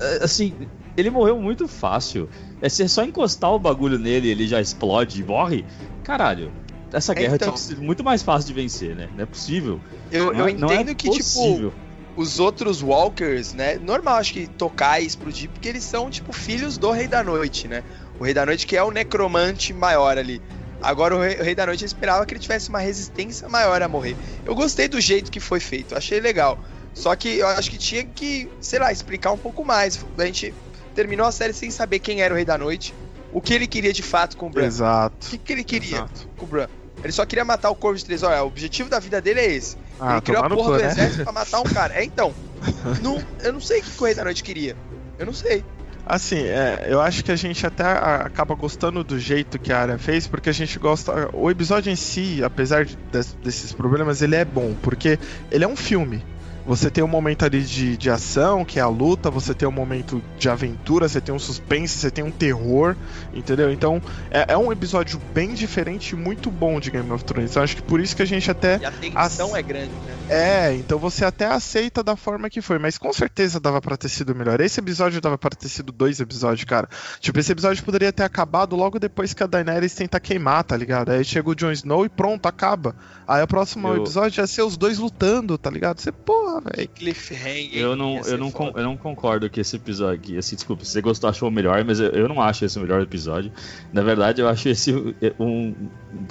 [0.00, 0.52] é, assim,
[0.96, 2.28] ele morreu muito fácil.
[2.60, 5.64] É se é só encostar o bagulho nele ele já explode e morre?
[6.04, 6.52] Caralho.
[6.92, 7.48] Essa guerra Então.
[7.48, 9.08] tinha sido muito mais fácil de vencer, né?
[9.16, 9.80] Não é possível.
[10.10, 11.72] Eu, Não eu é- não é entendo que, tipo, possível.
[12.16, 13.76] os outros Walkers, né?
[13.76, 17.66] Normal, acho que tocar e explodir, porque eles são, tipo, filhos do Rei da Noite,
[17.66, 17.82] né?
[18.20, 20.40] O Rei da Noite que é o necromante maior ali.
[20.82, 23.80] Agora, o Rei, o Rei da Noite eu esperava que ele tivesse uma resistência maior
[23.82, 24.16] a morrer.
[24.44, 26.58] Eu gostei do jeito que foi feito, achei legal.
[26.92, 30.04] Só que eu acho que tinha que, sei lá, explicar um pouco mais.
[30.18, 30.52] A gente
[30.94, 32.92] terminou a série sem saber quem era o Rei da Noite,
[33.32, 34.64] o que ele queria de fato com o Bran.
[34.64, 35.28] O Exato.
[35.30, 36.28] que, que ele queria Exato.
[36.36, 36.66] com o Bran?
[37.02, 38.22] Ele só queria matar o Corvo de Três.
[38.22, 39.76] Olha, o objetivo da vida dele é esse.
[39.98, 40.90] Ah, ele criou a porra cu, do né?
[40.90, 41.94] exército pra matar um cara.
[41.94, 42.34] É, então.
[43.02, 44.76] não, eu não sei o que o Correio da Noite queria.
[45.18, 45.64] Eu não sei.
[46.04, 49.98] Assim, é, eu acho que a gente até acaba gostando do jeito que a área
[49.98, 51.30] fez, porque a gente gosta.
[51.32, 55.16] O episódio em si, apesar de- des- desses problemas, ele é bom, porque
[55.50, 56.24] ele é um filme.
[56.64, 59.72] Você tem um momento ali de, de ação, que é a luta, você tem um
[59.72, 62.94] momento de aventura, você tem um suspense, você tem um terror,
[63.34, 63.72] entendeu?
[63.72, 67.56] Então é, é um episódio bem diferente e muito bom de Game of Thrones.
[67.56, 70.16] Eu acho que por isso que a gente até E a tensão é grande, né?
[70.28, 74.08] é, então você até aceita da forma que foi, mas com certeza dava pra ter
[74.08, 74.60] sido melhor.
[74.60, 76.88] Esse episódio dava pra ter sido dois episódios, cara.
[77.20, 81.10] Tipo, esse episódio poderia ter acabado logo depois que a Daenerys tenta queimar, tá ligado?
[81.10, 82.94] Aí chega o Jon Snow e pronto, acaba.
[83.26, 85.98] Aí o próximo Eu- episódio ia ser os dois lutando, tá ligado?
[86.00, 86.88] Você, porra, velho.
[86.88, 87.80] Cliffhanger.
[87.80, 88.80] Eu não, eu, não foda.
[88.80, 91.84] eu não concordo que esse episódio aqui, assim, desculpa, se você gostou, achou o melhor,
[91.84, 93.52] mas eu, eu não acho esse o melhor episódio.
[93.92, 94.92] Na verdade, eu acho esse
[95.38, 95.74] um,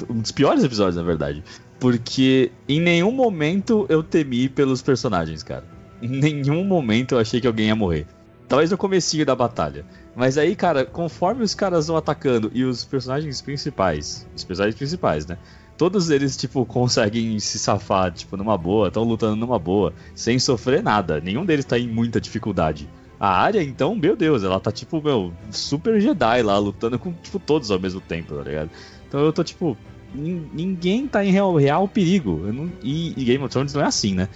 [0.10, 1.44] um dos piores episódios, na verdade.
[1.80, 5.66] Porque em nenhum momento eu temi pelos personagens, cara.
[6.02, 8.06] Em nenhum momento eu achei que alguém ia morrer.
[8.48, 9.86] Talvez no comecinho da batalha.
[10.16, 15.26] Mas aí, cara, conforme os caras vão atacando e os personagens principais, os personagens principais,
[15.26, 15.38] né?
[15.82, 20.84] Todos eles, tipo, conseguem se safar, tipo, numa boa, estão lutando numa boa, sem sofrer
[20.84, 21.20] nada.
[21.20, 22.88] Nenhum deles tá em muita dificuldade.
[23.20, 27.40] A área, então, meu Deus, ela tá, tipo, meu, super Jedi lá, lutando com, tipo,
[27.40, 28.70] todos ao mesmo tempo, tá ligado?
[29.08, 29.76] Então eu tô, tipo,
[30.14, 32.38] nin- ninguém tá em real, real perigo.
[32.54, 34.30] Não- e, e Game of Thrones não é assim, né?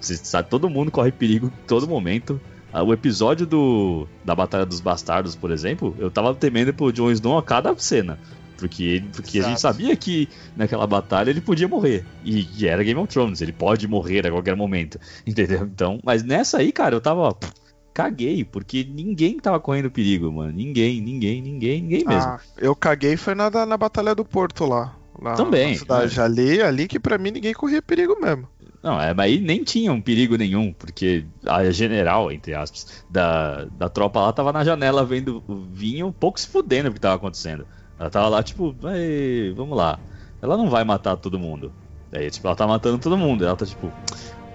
[0.00, 2.40] Você sabe, todo mundo corre perigo todo momento.
[2.72, 7.12] Ah, O episódio do da Batalha dos Bastardos, por exemplo, eu tava temendo pro Jon
[7.12, 8.18] Snow a cada cena.
[8.60, 9.74] Porque, ele- porque a gente Exato.
[9.76, 12.04] sabia que naquela batalha ele podia morrer.
[12.24, 15.00] E, e era Game of Thrones, ele pode morrer a qualquer momento.
[15.26, 15.62] Entendeu?
[15.64, 17.34] Então, mas nessa aí, cara, eu tava.
[17.34, 17.52] pff,
[17.92, 20.52] caguei, porque ninguém tava correndo perigo, mano.
[20.52, 22.30] Ninguém, ninguém, ninguém, ninguém mesmo.
[22.30, 24.94] Ah, eu caguei foi na, na Batalha do Porto lá.
[25.20, 26.20] lá Também, Na cidade.
[26.20, 28.46] Ali, ali que pra mim ninguém corria perigo mesmo.
[28.82, 33.66] Não, é, mas aí nem tinha um perigo nenhum, porque a general, entre aspas, da,
[33.66, 36.98] da tropa lá tava na janela vendo o vinho, um pouco se fudendo o que
[36.98, 37.66] tava acontecendo.
[38.00, 39.98] Ela tava lá, tipo, "Ei, vamos lá.
[40.40, 41.70] Ela não vai matar todo mundo.
[42.10, 43.44] Aí, tipo, ela tá matando todo mundo.
[43.44, 43.92] Ela tá tipo,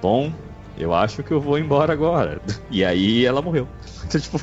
[0.02, 0.34] bom,
[0.78, 2.42] eu acho que eu vou embora agora.
[2.72, 3.68] E aí ela morreu.
[4.06, 4.38] Então, tipo,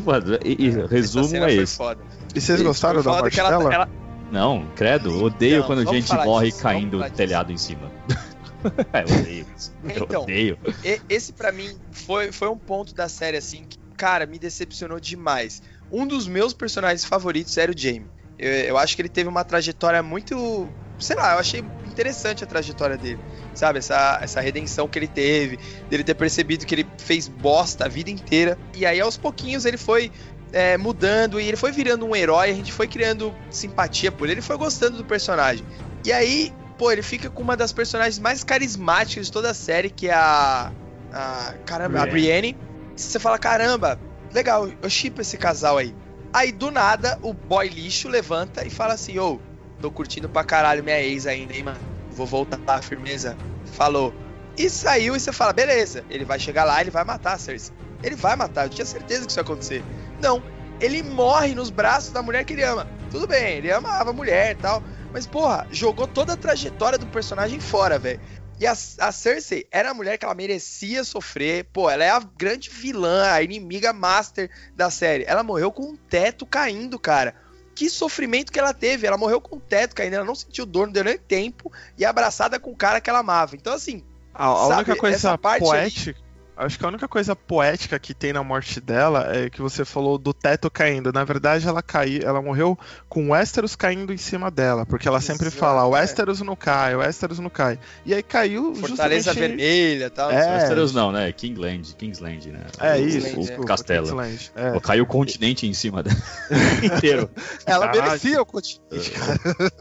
[0.44, 1.76] e, e resumo é esse.
[1.76, 2.00] foda.
[2.34, 3.74] E vocês Foi gostaram da foda morte ela- tá- dela?
[3.74, 3.88] ela-
[4.30, 7.14] Não, credo, odeio Não, quando gente morre disso, caindo do disso.
[7.14, 7.90] telhado em cima.
[8.92, 9.72] é, eu odeio isso.
[9.84, 10.58] Eu Então, odeio.
[10.84, 14.98] E- Esse pra mim foi, foi um ponto da série assim que, cara, me decepcionou
[14.98, 15.62] demais.
[15.92, 18.06] Um dos meus personagens favoritos era o Jaime.
[18.42, 22.46] Eu, eu acho que ele teve uma trajetória muito, sei lá, eu achei interessante a
[22.46, 23.20] trajetória dele,
[23.54, 23.78] sabe?
[23.78, 28.10] Essa, essa redenção que ele teve, dele ter percebido que ele fez bosta a vida
[28.10, 28.58] inteira.
[28.74, 30.10] E aí, aos pouquinhos, ele foi
[30.52, 34.34] é, mudando e ele foi virando um herói, a gente foi criando simpatia por ele,
[34.34, 35.64] ele foi gostando do personagem.
[36.04, 39.88] E aí, pô, ele fica com uma das personagens mais carismáticas de toda a série,
[39.88, 40.72] que é a.
[41.12, 42.08] a caramba, Brienne.
[42.08, 42.56] a Brienne.
[42.96, 44.00] Você fala, caramba,
[44.32, 45.94] legal, eu chipo esse casal aí.
[46.32, 50.42] Aí do nada, o boy lixo levanta e fala assim: Ô, oh, tô curtindo pra
[50.42, 51.80] caralho minha ex ainda, hein, mano.
[52.10, 53.36] Vou voltar, firmeza.
[53.66, 54.14] Falou.
[54.56, 57.74] E saiu e você fala: beleza, ele vai chegar lá, ele vai matar a Cersei.
[58.02, 59.84] Ele vai matar, eu tinha certeza que isso ia acontecer.
[60.20, 60.42] Não,
[60.80, 62.86] ele morre nos braços da mulher que ele ama.
[63.10, 64.82] Tudo bem, ele amava a mulher e tal.
[65.12, 68.20] Mas, porra, jogou toda a trajetória do personagem fora, velho.
[68.62, 71.64] E a, a, Cersei era a mulher que ela merecia sofrer.
[71.72, 75.24] Pô, ela é a grande vilã, a inimiga master da série.
[75.26, 77.34] Ela morreu com um teto caindo, cara.
[77.74, 79.04] Que sofrimento que ela teve.
[79.04, 80.14] Ela morreu com um teto caindo.
[80.14, 81.72] Ela não sentiu dor, não deu nem tempo.
[81.98, 83.56] E abraçada com o cara que ela amava.
[83.56, 84.04] Então, assim.
[84.32, 86.21] A, a sabe, única coisa poética.
[86.56, 90.18] Acho que a única coisa poética que tem na morte dela é que você falou
[90.18, 91.12] do teto caindo.
[91.12, 95.20] Na verdade, ela caiu, ela morreu com o Westeros caindo em cima dela, porque ela
[95.20, 96.00] sempre fala: o é.
[96.00, 97.78] Westeros não cai, o Westeros não cai.
[98.04, 99.56] E aí caiu Fortaleza justamente...
[99.56, 100.30] Vermelha, tal.
[100.30, 101.32] É, Westeros não, né?
[101.32, 102.66] Kingland, Kingsland, né?
[102.80, 104.06] É o, isso, o, o castelo.
[104.06, 104.80] Kingsland, é.
[104.80, 106.16] Caiu o continente em cima dela
[106.84, 107.30] inteiro.
[107.64, 108.08] Ela Caraca.
[108.08, 109.72] merecia o continente, cara.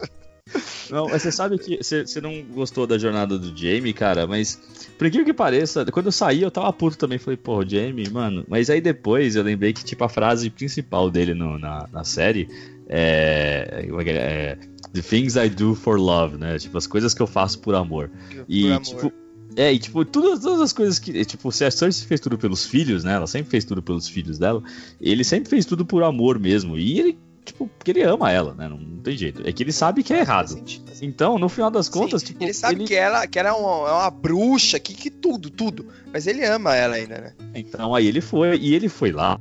[0.90, 4.60] Não, mas você sabe que você não gostou da jornada do Jamie, cara, mas
[4.98, 7.18] por incrível que pareça, quando eu saí eu tava puto também.
[7.18, 8.46] Falei, pô, Jamie, mano.
[8.48, 12.50] Mas aí depois eu lembrei que, tipo, a frase principal dele no, na, na série
[12.90, 14.58] é, é, é,
[14.94, 16.60] The things I do for love, né?
[16.60, 18.10] Tipo, as coisas que eu faço por amor.
[18.10, 18.82] Por e, amor.
[18.82, 19.14] tipo.
[19.56, 21.24] É, e tipo, todas, todas as coisas que.
[21.24, 23.14] Tipo, se a Cersei fez tudo pelos filhos, né?
[23.14, 24.62] Ela sempre fez tudo pelos filhos dela.
[25.00, 26.78] Ele sempre fez tudo por amor mesmo.
[26.78, 28.68] E ele tipo, porque ele ama ela, né?
[28.68, 29.48] Não, tem jeito.
[29.48, 30.62] É que ele sabe que é errado.
[31.02, 32.44] Então, no final das contas, Sim, tipo.
[32.44, 32.86] Ele sabe ele...
[32.86, 35.88] que ela, que ela é, uma, é uma bruxa, que, que tudo, tudo.
[36.14, 37.34] Mas ele ama ela ainda, né?
[37.56, 39.40] Então aí ele foi, e ele foi lá,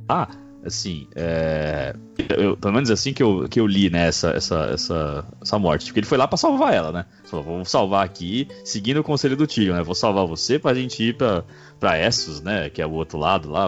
[0.63, 1.95] assim, é,
[2.29, 5.85] eu, pelo menos assim que eu, que eu li, né, essa, essa, essa, essa morte.
[5.85, 7.05] Porque ele foi lá pra salvar ela, né?
[7.25, 9.83] Falou, vou salvar aqui, seguindo o conselho do Tyrion, né?
[9.83, 11.43] Vou salvar você pra gente ir pra,
[11.79, 12.69] pra Essos, né?
[12.69, 13.67] Que é o outro lado lá,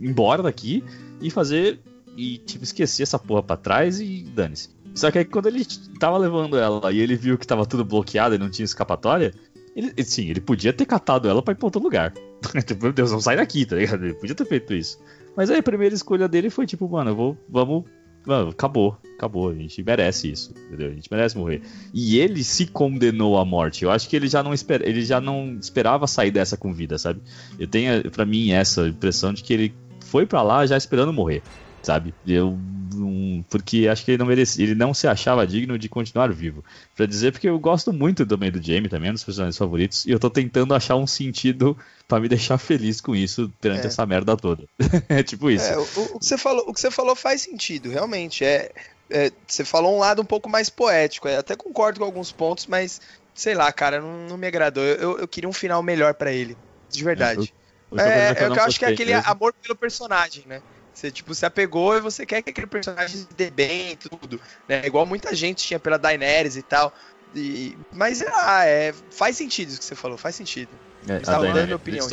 [0.00, 0.82] embora daqui
[1.20, 1.80] e fazer
[2.16, 4.70] e, tipo, esqueci essa porra pra trás e dane-se.
[4.94, 5.64] Só que aí quando ele
[5.98, 9.34] tava levando ela e ele viu que tava tudo bloqueado e não tinha escapatória,
[9.74, 12.12] ele, sim, ele podia ter catado ela pra ir pra outro lugar.
[12.64, 14.04] Tipo, meu Deus, não sai daqui, tá ligado?
[14.04, 14.98] Ele podia ter feito isso.
[15.36, 17.84] Mas aí a primeira escolha dele foi tipo, mano, vou, vamos,
[18.24, 20.90] mano, acabou, acabou, a gente merece isso, entendeu?
[20.90, 21.62] A gente merece morrer.
[21.92, 23.82] E ele se condenou à morte.
[23.82, 26.96] Eu acho que ele já não, esper, ele já não esperava sair dessa com vida,
[26.98, 27.20] sabe?
[27.58, 29.74] Eu tenho, para mim, essa impressão de que ele
[30.04, 31.42] foi para lá já esperando morrer
[31.84, 32.14] sabe?
[32.26, 32.58] Eu
[32.96, 36.64] um, porque acho que ele não merecia, ele não se achava digno de continuar vivo.
[36.96, 40.04] Para dizer porque eu gosto muito também do Jamie, também é um dos personagens favoritos,
[40.06, 43.86] e eu tô tentando achar um sentido para me deixar feliz com isso durante é.
[43.86, 44.64] essa merda toda.
[45.08, 45.66] é tipo isso.
[45.66, 45.82] É, o,
[46.14, 48.44] o, que você falou, o que você falou faz sentido, realmente.
[48.44, 48.70] É,
[49.10, 51.28] é, você falou um lado um pouco mais poético.
[51.28, 53.00] É, até concordo com alguns pontos, mas
[53.34, 54.84] sei lá, cara, não, não me agradou.
[54.84, 56.56] Eu, eu, queria um final melhor para ele,
[56.90, 57.52] de verdade.
[57.90, 59.30] Eu, eu, é, eu, eu acho que é aquele mesmo.
[59.30, 60.62] amor pelo personagem, né?
[60.94, 64.40] Você, tipo, se apegou e você quer que aquele personagem se dê bem e tudo.
[64.68, 64.86] Né?
[64.86, 66.92] Igual muita gente tinha pela Daenerys e tal.
[67.34, 70.70] E, mas ah, é, faz sentido isso que você falou, faz sentido.
[71.08, 72.08] É, Estava dando minha opinião.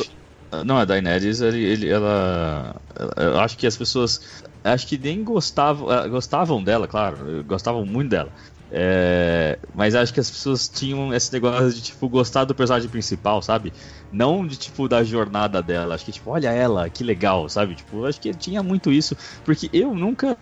[0.66, 2.76] Não, a Daenerys, ele, ele, ela,
[3.16, 4.42] Eu acho que as pessoas.
[4.62, 5.88] Acho que nem gostavam.
[5.88, 7.42] Ah, gostavam dela, claro.
[7.44, 8.30] Gostavam muito dela.
[8.74, 13.42] É, mas acho que as pessoas tinham esse negócio de, tipo, gostar do personagem principal,
[13.42, 13.70] sabe?
[14.10, 15.94] Não de, tipo, da jornada dela.
[15.94, 17.74] Acho que, tipo, olha ela, que legal, sabe?
[17.74, 19.14] Tipo, acho que tinha muito isso.
[19.44, 20.38] Porque eu nunca.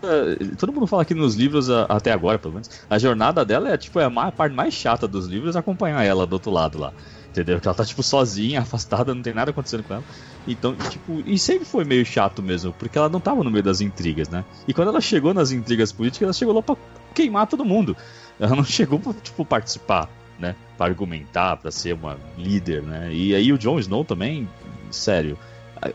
[0.57, 3.99] Todo mundo fala aqui nos livros, até agora, pelo menos, a jornada dela é, tipo,
[3.99, 6.93] é a parte mais chata dos livros acompanhar ela do outro lado lá.
[7.31, 7.59] Entendeu?
[7.59, 10.03] Que ela tá, tipo, sozinha, afastada, não tem nada acontecendo com ela.
[10.47, 13.81] Então, tipo, e sempre foi meio chato mesmo, porque ela não tava no meio das
[13.81, 14.45] intrigas, né?
[14.67, 16.75] E quando ela chegou nas intrigas políticas, ela chegou lá pra
[17.13, 17.95] queimar todo mundo.
[18.39, 20.55] Ela não chegou pra, tipo, participar, né?
[20.77, 23.13] Pra argumentar, pra ser uma líder, né?
[23.13, 24.47] E aí o Jon Snow também,
[24.89, 25.37] sério.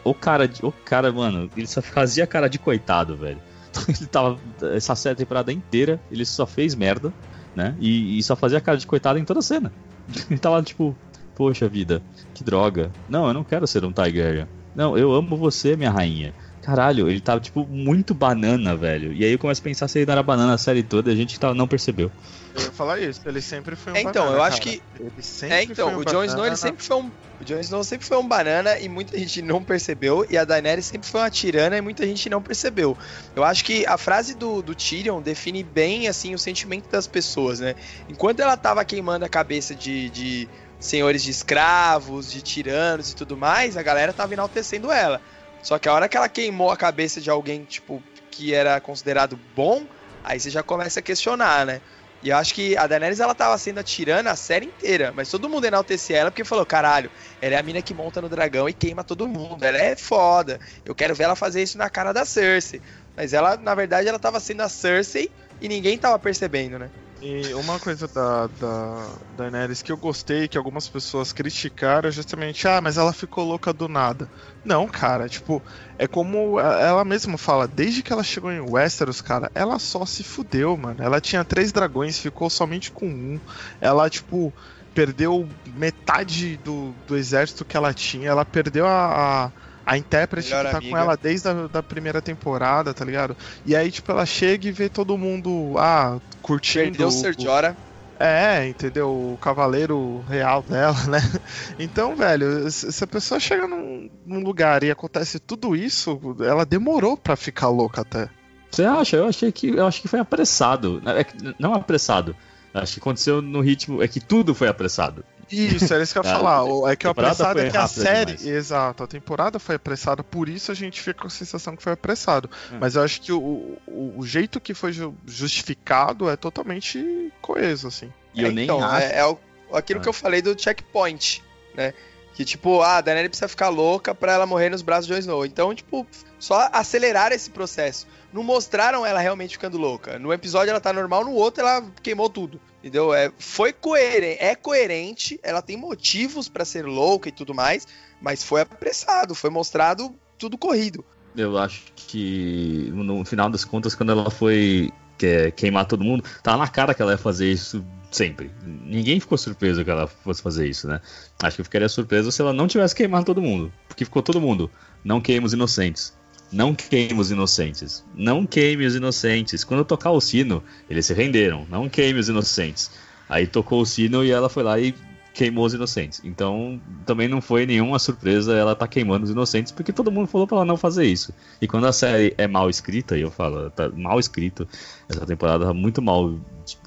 [0.03, 3.39] O cara, o cara, mano, ele só fazia cara de coitado, velho.
[3.89, 4.39] Ele tava.
[4.75, 7.13] Essa série temporada inteira, ele só fez merda,
[7.55, 7.77] né?
[7.79, 9.71] E, e só fazia cara de coitado em toda a cena.
[10.31, 10.97] Ele tava tipo,
[11.35, 12.03] poxa vida,
[12.35, 12.91] que droga.
[13.09, 14.47] Não, eu não quero ser um Targaryen.
[14.75, 16.35] Não, eu amo você, minha rainha.
[16.67, 19.13] Caralho, ele tava, tipo, muito banana, velho.
[19.13, 21.15] E aí eu começo a pensar se ele não era banana a série toda e
[21.15, 22.11] a gente tava, não percebeu.
[22.55, 24.77] Eu ia falar isso, ele sempre foi um É, então, banana, eu acho cara.
[24.77, 27.13] que- Ele sempre É, então, foi um o Jon Snow ele sempre foi um.
[27.39, 30.87] O Jon Snow sempre foi um banana e muita gente não percebeu, e a Daenerys
[30.87, 32.97] sempre foi uma tirana e muita gente não percebeu.
[33.37, 37.61] Eu acho que a frase do, do Tyrion define bem assim o sentimento das pessoas,
[37.61, 37.75] né?
[38.09, 40.49] Enquanto ela tava queimando a cabeça de, de
[40.81, 45.21] senhores de escravos, de tiranos e tudo mais, a galera tava enaltecendo ela.
[45.67, 48.01] Só que a hora que ela queimou a cabeça de alguém, tipo,
[48.31, 49.85] que era considerado bom,
[50.23, 51.81] aí você já começa a questionar, né?
[52.23, 55.29] E eu acho que a Daenerys ela tava sendo a tirana a série inteira, mas
[55.29, 58.69] todo mundo enaltecia ela porque falou: caralho, ela é a mina que monta no dragão
[58.69, 60.61] e queima todo mundo, ela é foda.
[60.85, 62.81] Eu quero ver ela fazer isso na cara da Cersei.
[63.17, 65.29] Mas ela, na verdade, ela tava sendo a Cersei
[65.61, 66.93] e ninguém tava percebendo, né?
[67.19, 72.69] E uma coisa da, da Daenerys que eu gostei, que algumas pessoas criticaram, é justamente,
[72.69, 74.31] ah, mas ela ficou louca do nada.
[74.63, 75.65] Não, cara, tipo,
[75.97, 80.23] é como ela mesma fala, desde que ela chegou em Westeros, cara, ela só se
[80.23, 81.03] fudeu, mano.
[81.03, 83.41] Ela tinha três dragões, ficou somente com um.
[83.81, 84.55] Ela, tipo,
[84.93, 89.47] perdeu metade do, do exército que ela tinha, ela perdeu a.
[89.47, 89.53] a
[89.87, 90.93] a intérprete Melhor que tá amiga.
[90.93, 93.37] com ela desde a da primeira temporada, tá ligado?
[93.65, 96.87] E aí, tipo, ela chega e vê todo mundo, ah, curtindo.
[96.87, 97.77] Perdeu o Ser Jorah.
[98.19, 99.11] É, entendeu?
[99.11, 101.21] O cavaleiro real dela, né?
[101.79, 107.17] Então, velho, se a pessoa chega num, num lugar e acontece tudo isso, ela demorou
[107.17, 108.29] pra ficar louca até.
[108.71, 109.17] Você acha?
[109.17, 111.01] Eu achei que eu acho que foi apressado.
[111.07, 111.25] É
[111.59, 112.35] não apressado.
[112.75, 114.03] Acho que aconteceu no ritmo.
[114.03, 115.25] É que tudo foi apressado.
[115.51, 116.91] Isso, era isso que eu ia falar.
[116.93, 118.35] É que o apressado é que a série.
[118.37, 118.47] demais.
[118.47, 121.93] Exato, a temporada foi apressada, por isso a gente fica com a sensação que foi
[121.93, 122.51] apressado.
[122.73, 122.79] Hum.
[122.81, 127.89] Mas eu acho que o, o, o jeito que foi ju- justificado é totalmente coeso,
[127.89, 128.13] assim.
[128.35, 129.07] E eu É, nem então, acho.
[129.07, 129.37] é, é
[129.77, 130.03] aquilo Ah.
[130.03, 131.43] que eu falei do checkpoint,
[131.75, 131.95] né?
[132.35, 135.19] Que tipo, ah, a Daenerys precisa ficar louca pra ela morrer nos braços de Jon
[135.21, 135.47] Snow.
[135.47, 136.07] Então, tipo,
[136.39, 138.07] só aceleraram esse processo.
[138.31, 140.19] Não mostraram ela realmente ficando louca.
[140.19, 142.61] No episódio ela tá normal, no outro ela queimou tudo.
[142.87, 143.13] Entendeu?
[143.13, 147.85] É, foi coerente, é coerente, ela tem motivos pra ser louca e tudo mais,
[148.21, 151.05] mas foi apressado, foi mostrado tudo corrido.
[151.37, 156.59] Eu acho que no final das contas, quando ela foi que- queimar todo mundo, tava
[156.59, 158.53] na cara que ela ia fazer isso sempre.
[158.65, 161.01] Ninguém ficou surpreso que ela fosse fazer isso, né?
[161.43, 163.73] Acho que eu ficaria surpreso se ela não tivesse queimado todo mundo.
[163.89, 164.71] Porque ficou todo mundo.
[165.03, 166.17] Não queime os inocentes.
[166.53, 168.05] Não queime os inocentes.
[168.15, 169.65] Não queime os inocentes.
[169.65, 171.67] Quando tocar o sino, eles se renderam.
[171.69, 172.91] Não queime os inocentes.
[173.29, 174.95] Aí tocou o sino e ela foi lá e
[175.35, 176.21] queimou os inocentes.
[176.25, 180.47] Então, também não foi nenhuma surpresa ela tá queimando os inocentes, porque todo mundo falou
[180.47, 181.33] pra ela não fazer isso.
[181.61, 184.67] E quando a série é mal escrita, e eu falo, tá mal escrito,
[185.09, 186.39] essa temporada tá muito mal.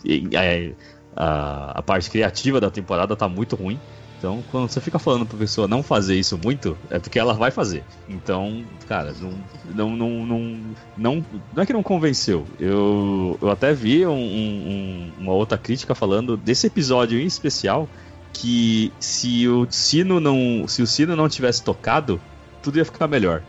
[0.04, 0.74] e- é,
[1.16, 3.80] a, a parte criativa da temporada tá muito ruim.
[4.20, 7.52] Então, quando você fica falando pra pessoa não fazer isso muito, é porque ela vai
[7.52, 7.86] fazer.
[8.10, 9.32] Então, cara, não,
[9.74, 10.60] não, não, não,
[10.98, 12.46] não, não é que não convenceu.
[12.60, 17.88] Eu, eu até vi um- um- uma outra crítica falando desse episódio em especial
[18.34, 22.20] que se o sino não, se o sino não tivesse tocado,
[22.62, 23.42] tudo ia ficar melhor.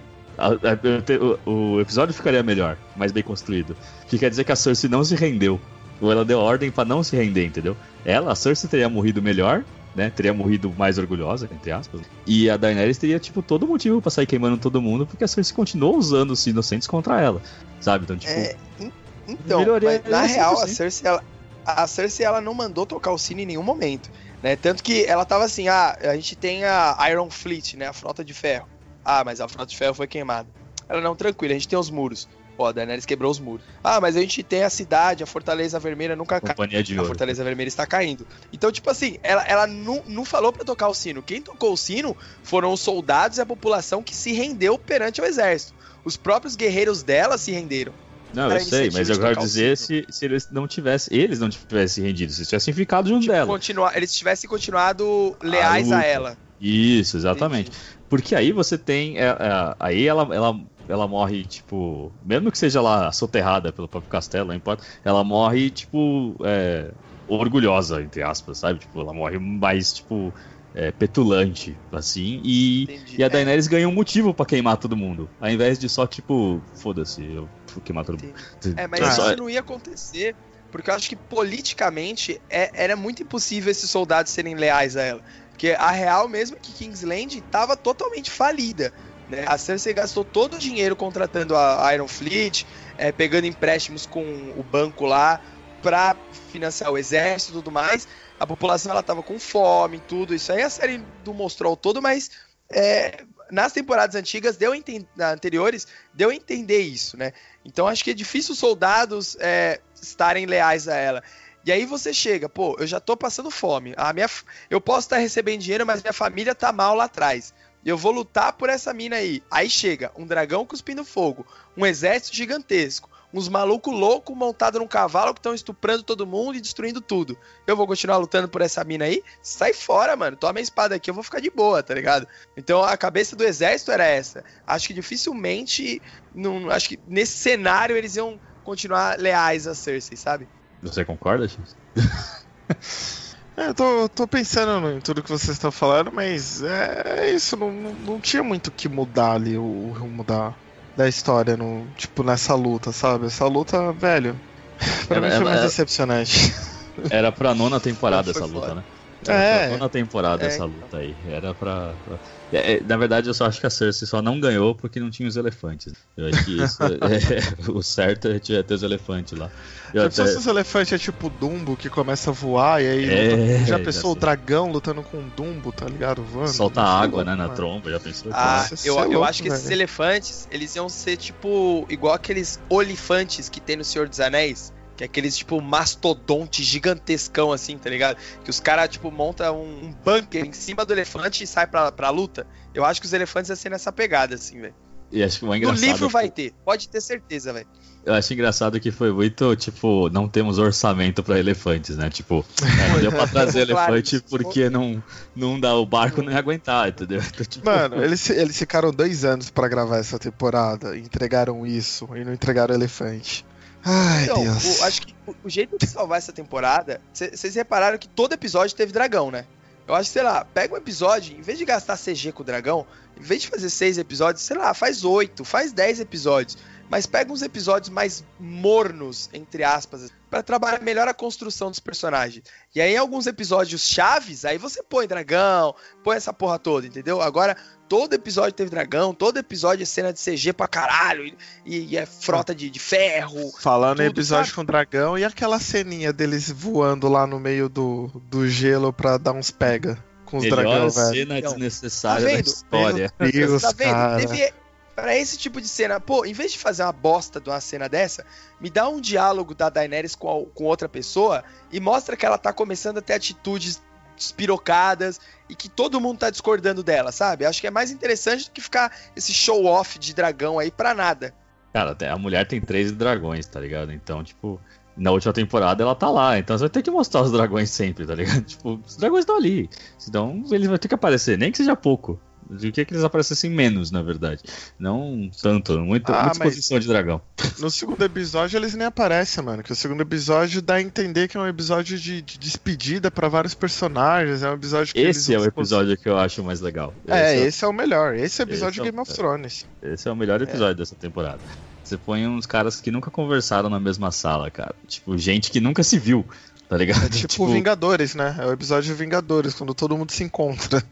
[1.45, 3.77] O, o episódio ficaria melhor, mais bem construído.
[4.09, 5.61] Que quer dizer que a Cersei não se rendeu.
[6.01, 7.77] Ou ela deu ordem pra não se render, entendeu?
[8.05, 9.65] Ela, a Cersei teria morrido melhor,
[10.01, 10.11] né?
[10.11, 12.01] Teria morrido mais orgulhosa, entre aspas.
[12.27, 15.55] E a Daenerys teria, tipo, todo motivo pra sair queimando todo mundo, porque a Cersei
[15.55, 17.43] continuou usando os inocentes contra ela.
[17.81, 18.05] Sabe?
[18.05, 18.33] Então, tipo.
[18.33, 18.93] É, en-
[19.29, 19.65] então,
[20.09, 20.75] na é real, a 100%.
[20.75, 21.23] Cersei, ela,
[21.67, 24.11] a Cersei, ela não mandou tocar o sino em nenhum momento,
[24.43, 24.57] né?
[24.57, 27.87] Tanto que ela tava assim, ah, a gente tem a Iron Fleet, né?
[27.89, 28.67] A frota de ferro.
[29.05, 30.49] Ah, mas a frota de ferro foi queimada.
[30.89, 32.27] Ela, não, tranquilo, a gente tem os muros.
[32.61, 33.65] Ó, a Daenerys quebrou os muros.
[33.83, 36.55] Ah, mas a gente tem a cidade, a Fortaleza Vermelha nunca cai.
[36.55, 37.05] A.
[37.05, 38.27] Fortaleza Vermelha está caindo.
[38.53, 41.23] Então, tipo assim, ela, ela não, não falou pra tocar o sino.
[41.23, 45.25] Quem tocou o sino foram os soldados e a população que se rendeu perante o
[45.25, 45.73] exército.
[46.05, 47.93] Os próprios guerreiros dela se renderam.
[48.35, 51.19] Não, eu sei, mas eu quero dizer se, se eles não tivessem.
[51.19, 53.47] Eles não tivessem rendido, se eles tivessem ficado junto Tipo, dela.
[53.47, 56.07] continuar, eles tivessem continuado leais a, luta.
[56.07, 56.39] ela.
[56.61, 57.71] Isso, exatamente.
[57.71, 57.85] Entendi.
[58.09, 59.19] Porque aí você tem.
[59.19, 62.13] é, é, aí ela, ela, ela morre, tipo.
[62.25, 64.85] Mesmo que seja lá soterrada pelo próprio castelo, não importa.
[65.05, 66.37] Ela morre, tipo.
[66.45, 66.91] é,
[67.29, 68.81] orgulhosa, entre aspas, sabe?
[68.81, 70.33] Tipo, ela morre mais, tipo.
[70.75, 72.41] é, petulante, assim.
[72.45, 73.17] E, Entendi.
[73.19, 75.29] e a Daenerys ganha um motivo pra queimar todo mundo.
[75.41, 78.35] Ao invés de só, tipo, foda-se, eu vou queimar todo mundo.
[78.77, 79.09] É, mas Ah.
[79.33, 80.37] isso não ia acontecer,
[80.71, 85.21] porque eu acho que politicamente é- era muito impossível esses soldados serem leais a ela.
[85.51, 88.93] Porque a real mesmo é que Kingsland estava totalmente falida.
[89.31, 89.45] Né?
[89.47, 92.67] A Cersei gastou todo o dinheiro contratando a Iron Fleet,
[92.99, 94.23] é, pegando empréstimos com
[94.57, 95.41] o banco lá
[95.81, 96.17] pra
[96.51, 98.09] financiar o exército e tudo mais.
[98.39, 100.35] A população ela tava com fome e tudo.
[100.35, 102.33] Isso aí a série não mostrou todo, mas
[102.73, 104.73] é, nas temporadas antigas, deu
[105.19, 107.33] anteriores, deu a entender isso, né?
[107.65, 111.23] Então acho que é difícil os soldados é, estarem leais a ela.
[111.65, 113.95] E aí você chega, pô, eu já tô passando fome.
[113.97, 114.29] A minha,
[114.69, 117.53] eu posso estar recebendo dinheiro, mas minha família tá mal lá atrás.
[117.85, 119.43] Eu vou lutar por essa mina aí.
[119.51, 125.33] Aí chega um dragão cuspindo fogo, um exército gigantesco, uns malucos loucos montados num cavalo
[125.33, 127.39] que estão estuprando todo mundo e destruindo tudo.
[127.67, 129.23] Eu vou continuar lutando por essa mina aí?
[129.41, 130.37] Sai fora, mano.
[130.37, 132.27] Toma a espada aqui, eu vou ficar de boa, tá ligado?
[132.57, 134.45] Então a cabeça do exército era essa.
[134.67, 136.03] Acho que dificilmente,
[136.35, 140.47] não, acho que nesse cenário eles iam continuar leais a Cersei, sabe?
[140.83, 141.77] Você concorda, X?
[143.57, 147.57] É, eu tô, tô pensando em tudo que vocês estão falando, mas é, é isso,
[147.57, 150.55] não, não, tinha muito o que mudar ali o, rumo da,
[150.97, 153.27] da história, no, tipo, nessa luta, sabe?
[153.27, 154.35] Essa luta, velho,
[155.09, 156.55] pra Ela- mim foi mais ela- decepcionante.
[157.11, 158.85] Era pra nona temporada essa luta, né?
[159.27, 159.59] Era É.
[159.69, 160.69] pra nona temporada É, essa então.
[160.69, 161.15] luta aí.
[161.29, 161.93] Era pra.
[162.05, 162.19] pra-
[162.53, 165.11] É, é, na verdade, eu só acho que a Cersei só não ganhou porque não
[165.11, 165.93] tinha os elefantes.
[166.17, 169.51] Eu acho que isso é, o certo é tinha ter os elefantes lá.
[169.95, 172.87] Eu Já até- pensou se os elefantes é tipo Dumbo que começa a voar e
[172.89, 174.21] aí É, luta- já já pensou o sei.
[174.21, 176.23] dragão lutando com o Dumbo, tá ligado?
[176.23, 176.49] Voando.
[176.49, 177.55] solta é água, louco, né, na mano.
[177.55, 178.31] tromba, já pensou?
[178.35, 179.75] Ah, eu, isso é eu louco, acho que esses velho.
[179.75, 185.05] elefantes, eles iam ser tipo igual aqueles olifantes que tem no Senhor dos Anéis, que
[185.05, 188.19] é aqueles tipo mastodonte gigantescão assim, tá ligado?
[188.45, 191.91] Que os caras tipo montam um, um bunker em cima do elefante e sai pra,
[191.91, 192.47] pra luta.
[192.75, 194.75] Eu acho que os elefantes iam ser nessa pegada assim, velho.
[195.13, 195.81] E acho que o No engraçado.
[195.81, 197.67] livro vai ter, pode ter certeza, velho.
[198.05, 202.09] Eu acho engraçado que foi muito, tipo, não temos orçamento pra elefantes, né?
[202.09, 205.03] Tipo, é, não deu pra trazer elefante porque não,
[205.35, 207.21] não dá, o barco não ia aguentar, entendeu?
[207.21, 212.25] Então, tipo, Mano, eles, eles ficaram dois anos pra gravar essa temporada, entregaram isso e
[212.25, 213.45] não entregaram elefante.
[213.85, 214.81] Ai, Então, Deus.
[214.81, 218.77] o- acho que o, o jeito de salvar essa temporada, vocês repararam que todo episódio
[218.77, 219.47] teve dragão, né?
[219.89, 222.47] Eu acho que, sei lá, pega um episódio, em vez de gastar CG com o
[222.47, 226.57] dragão, em vez de fazer seis episódios, sei lá, faz oito, faz dez episódios.
[226.89, 232.45] Mas pega uns episódios mais mornos, entre aspas, pra trabalhar melhor a construção dos personagens.
[232.75, 235.75] E aí, em alguns episódios chaves, aí você põe dragão,
[236.05, 237.21] põe essa porra toda, entendeu?
[237.23, 237.57] Agora,
[237.91, 241.25] todo episódio teve dragão, todo episódio é cena de CG pra caralho,
[241.67, 244.55] e, e é frota de, de ferro, Falando em tudo, episódio sabe?
[244.55, 249.33] com dragão e aquela ceninha deles voando lá no meio do, do gelo pra dar
[249.33, 251.15] uns pega com os melhor dragão, velho.
[251.15, 253.13] cena Então, desnecessária tá da história.
[253.19, 253.91] Meu Deus, tá vendo?
[253.91, 254.17] cara.
[254.19, 254.53] Teve
[254.95, 257.89] pra esse tipo de cena, pô, em vez de fazer uma bosta de uma cena
[257.89, 258.25] dessa,
[258.61, 262.39] me dá um diálogo da Daenerys com, a- com outra pessoa e mostra que ela
[262.39, 263.81] tá começando a ter atitudes
[264.21, 267.45] despirocadas e que todo mundo tá discordando dela, sabe?
[267.45, 270.95] Acho que é mais interessante do que ficar esse show off de dragão aí pra
[270.95, 271.35] nada.
[271.73, 273.93] Cara, a mulher tem três dragões, tá ligado?
[273.93, 274.61] Então, tipo,
[274.97, 276.39] na última temporada ela tá lá.
[276.39, 278.43] Então você vai ter que mostrar os dragões sempre, tá ligado?
[278.45, 279.71] Tipo, os dragões estão ali.
[280.07, 282.21] Então eles vão ter que aparecer, nem que seja pouco.
[282.51, 284.43] De que que eles aparecessem menos, na verdade.
[284.79, 287.21] Não tanto, muita, Ah, muita exposição de dragão.
[287.59, 289.63] No segundo episódio eles nem aparecem, mano.
[289.63, 293.29] Que o segundo episódio dá a entender que é um episódio de, de despedida pra
[293.29, 294.43] vários personagens.
[294.43, 296.93] É um episódio que Esse é o episódio que eu acho mais legal.
[297.07, 298.15] É, esse, esse é o melhor.
[298.15, 299.67] Esse é o episódio Esse é o- Game of Thrones.
[299.83, 301.39] esse é o melhor episódio dessa temporada.
[301.85, 304.75] Você põe uns caras que nunca conversaram na mesma sala, cara.
[304.87, 306.25] Tipo, gente que nunca se viu,
[306.69, 307.05] tá ligado?
[307.07, 308.37] É tipo, Vingadores, né?
[308.39, 310.83] É o episódio Vingadores, quando todo mundo se encontra.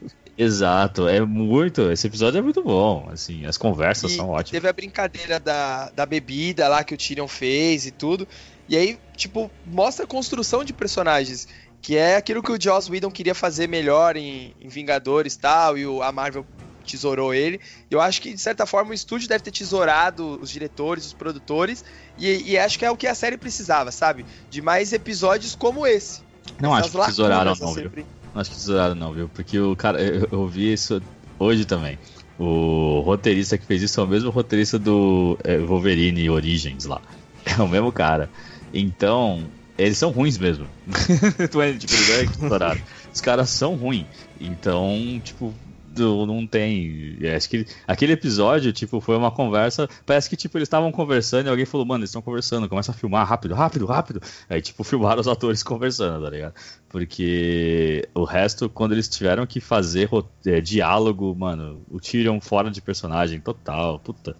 [0.41, 1.91] Exato, é muito.
[1.91, 3.09] Esse episódio é muito bom.
[3.11, 4.51] Assim, as conversas E são ótimas.
[4.51, 8.25] Teve a brincadeira da, da bebida lá que o Tyrion fez e tudo.
[8.69, 11.45] E aí, tipo, mostra a construção de personagens.
[11.81, 15.77] Que é aquilo que o Joss Whedon queria fazer melhor em, em Vingadores e tal.
[15.77, 16.45] E o, a Marvel
[16.87, 17.59] tesourou ele.
[17.91, 21.83] Eu acho que, de certa forma, o estúdio deve ter tesourado os diretores, os produtores.
[22.17, 24.25] E, e acho que é o que a série precisava, sabe?
[24.49, 26.21] De mais episódios como esse.
[26.61, 27.91] Não acho Essas que tesouraram, não, viu?
[28.33, 29.29] Não acho que tesouraram, não, viu?
[29.29, 31.01] Porque o cara, eu, eu vi isso
[31.37, 31.97] hoje também.
[32.37, 37.01] O roteirista que fez isso é o mesmo roteirista do é, Wolverine Origins lá.
[37.45, 38.29] É o mesmo cara.
[38.71, 39.43] Então,
[39.77, 40.67] eles são ruins mesmo.
[41.39, 42.81] É, tipo, eles é tesouraram.
[43.13, 44.05] Os caras são ruins.
[44.39, 45.53] Então, tipo,
[45.99, 47.17] do- não tem.
[47.21, 49.87] é, Acho que aquele episódio, tipo, foi uma conversa.
[50.05, 52.95] Parece que, tipo, eles estavam conversando e alguém falou, mano, eles estão conversando, começa a
[52.95, 54.21] filmar rápido, rápido, rápido.
[54.49, 56.53] Aí, tipo, filmaram os atores conversando, tá ligado?
[56.89, 60.09] Porque o resto, quando eles tiveram que fazer
[60.45, 64.35] é, diálogo, mano, o Tyrion fora de personagem total, puta.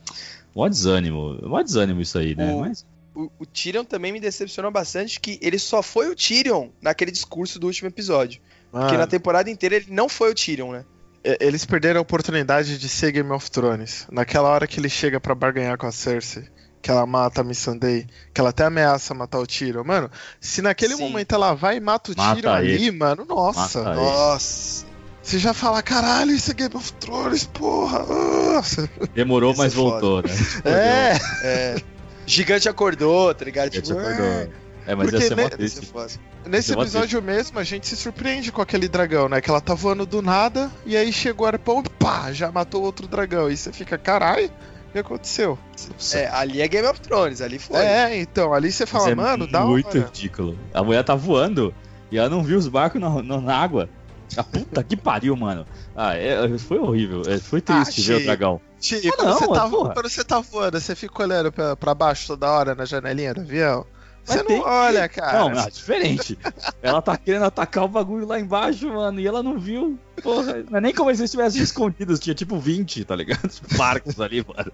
[0.55, 2.53] Mó desânimo, mó desânimo isso aí, né?
[2.53, 2.85] O- Mas,
[3.15, 7.59] O, o Tyrion também me decepcionou bastante que ele só foi o Tyrion naquele discurso
[7.59, 8.39] do último episódio.
[8.71, 10.85] Porque Mano, na temporada inteira ele não foi o Tyrion, né?
[11.23, 14.07] E- eles perderam a oportunidade de ser Game of Thrones.
[14.11, 16.43] Naquela hora que ele chega pra barganhar com a Cersei,
[16.81, 19.83] que ela mata a Missandei, que ela até ameaça matar o Tyrion.
[19.83, 20.09] Mano,
[20.39, 21.03] se naquele Sim.
[21.03, 22.91] momento ela vai e mata o Mata Tyrion ali, ele.
[22.91, 23.83] mano, nossa.
[23.83, 23.99] Mata ele.
[24.09, 24.85] Nossa.
[25.21, 28.05] você já fala, caralho, isso é Game of Thrones, porra.
[28.09, 28.61] Ah.
[29.13, 30.29] Demorou, Isso mas é voltou, né?
[30.65, 31.75] É, É.
[32.25, 33.73] Gigante acordou, tá ligado?
[33.73, 34.49] Gente, Tipo, acordou.
[34.89, 35.91] É, mas Porque ia ser ne- é triste.
[36.47, 39.39] nesse episódio mesmo a gente se surpreende com aquele dragão, né?
[39.39, 42.81] Que ela tá voando do nada e aí chegou o arpão e pá, já matou
[42.81, 43.51] outro dragão.
[43.51, 45.59] E você fica, caralho, o que aconteceu?
[46.13, 47.77] É, ali é Game of Thrones, ali foi.
[47.77, 49.99] É, então, ali você fala, é mano, dá muito hora.
[49.99, 50.57] ridículo.
[50.73, 51.71] A mulher tá voando
[52.11, 53.87] e ela não viu os barcos na, na- na água.
[54.37, 55.67] A puta que pariu, mano.
[55.95, 57.21] Ah, é- foi horrível.
[57.27, 58.61] É, foi triste Ah, ver o dragão.
[58.79, 61.93] Ti, Ah, quando, não, você tá, quando você tá voando, você fica olhando pra, pra
[61.93, 63.85] baixo toda hora na janelinha do avião?
[64.25, 65.39] Você não que- olha, cara.
[65.39, 66.37] Não, é diferente.
[66.81, 69.97] ela tá querendo atacar o bagulho lá embaixo, mano, e ela não viu.
[70.21, 73.49] Porra, não é nem como se eles estivessem escondidos, tinha tipo 20, tá ligado?
[73.77, 74.71] Barcos ali, mano.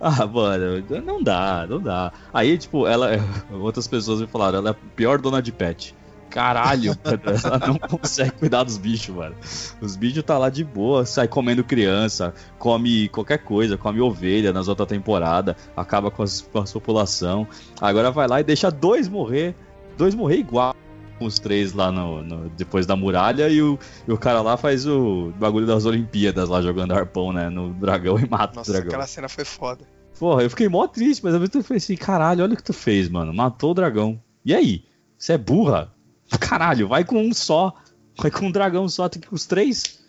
[0.00, 2.12] Ah, mano, não dá, não dá.
[2.32, 3.10] Aí, tipo, ela.
[3.52, 5.94] Outras pessoas me falaram, ela é a pior dona de pet.
[6.34, 9.36] Caralho, mano, ela não consegue cuidar dos bichos, mano.
[9.80, 14.66] Os bichos tá lá de boa, sai comendo criança, come qualquer coisa, come ovelha nas
[14.66, 17.46] outras temporadas, acaba com as, com a população.
[17.80, 19.54] Agora vai lá e deixa dois morrer.
[19.96, 20.74] Dois morrer igual
[21.20, 23.78] com os três lá no, no- depois da muralha e o,
[24.08, 27.48] e o cara lá faz o bagulho das Olimpíadas lá jogando arpão, né?
[27.48, 28.88] No dragão e mata Nossa, o dragão.
[28.88, 29.84] aquela cena foi foda.
[30.18, 32.62] Porra, eu fiquei mó triste, mas mesmo tempo eu falei assim, caralho, olha o que
[32.64, 33.32] tu fez, mano.
[33.32, 34.20] Matou o dragão.
[34.44, 34.84] E aí?
[35.16, 35.94] Você é burra?
[36.40, 37.74] Caralho, vai com um só.
[38.16, 40.00] Vai com um dragão só, tem que com os três?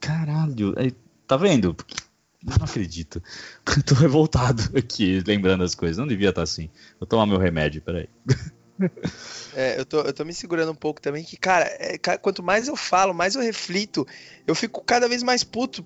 [0.00, 0.92] Caralho, aí,
[1.26, 1.76] tá vendo?
[2.42, 3.22] Não acredito.
[3.84, 5.96] tô revoltado aqui, lembrando as coisas.
[5.96, 6.70] Não devia estar assim.
[6.98, 8.08] Vou tomar meu remédio, peraí.
[9.54, 12.68] É, eu tô, eu tô me segurando um pouco também, que, cara, é, quanto mais
[12.68, 14.06] eu falo, mais eu reflito,
[14.46, 15.82] eu fico cada vez mais puto.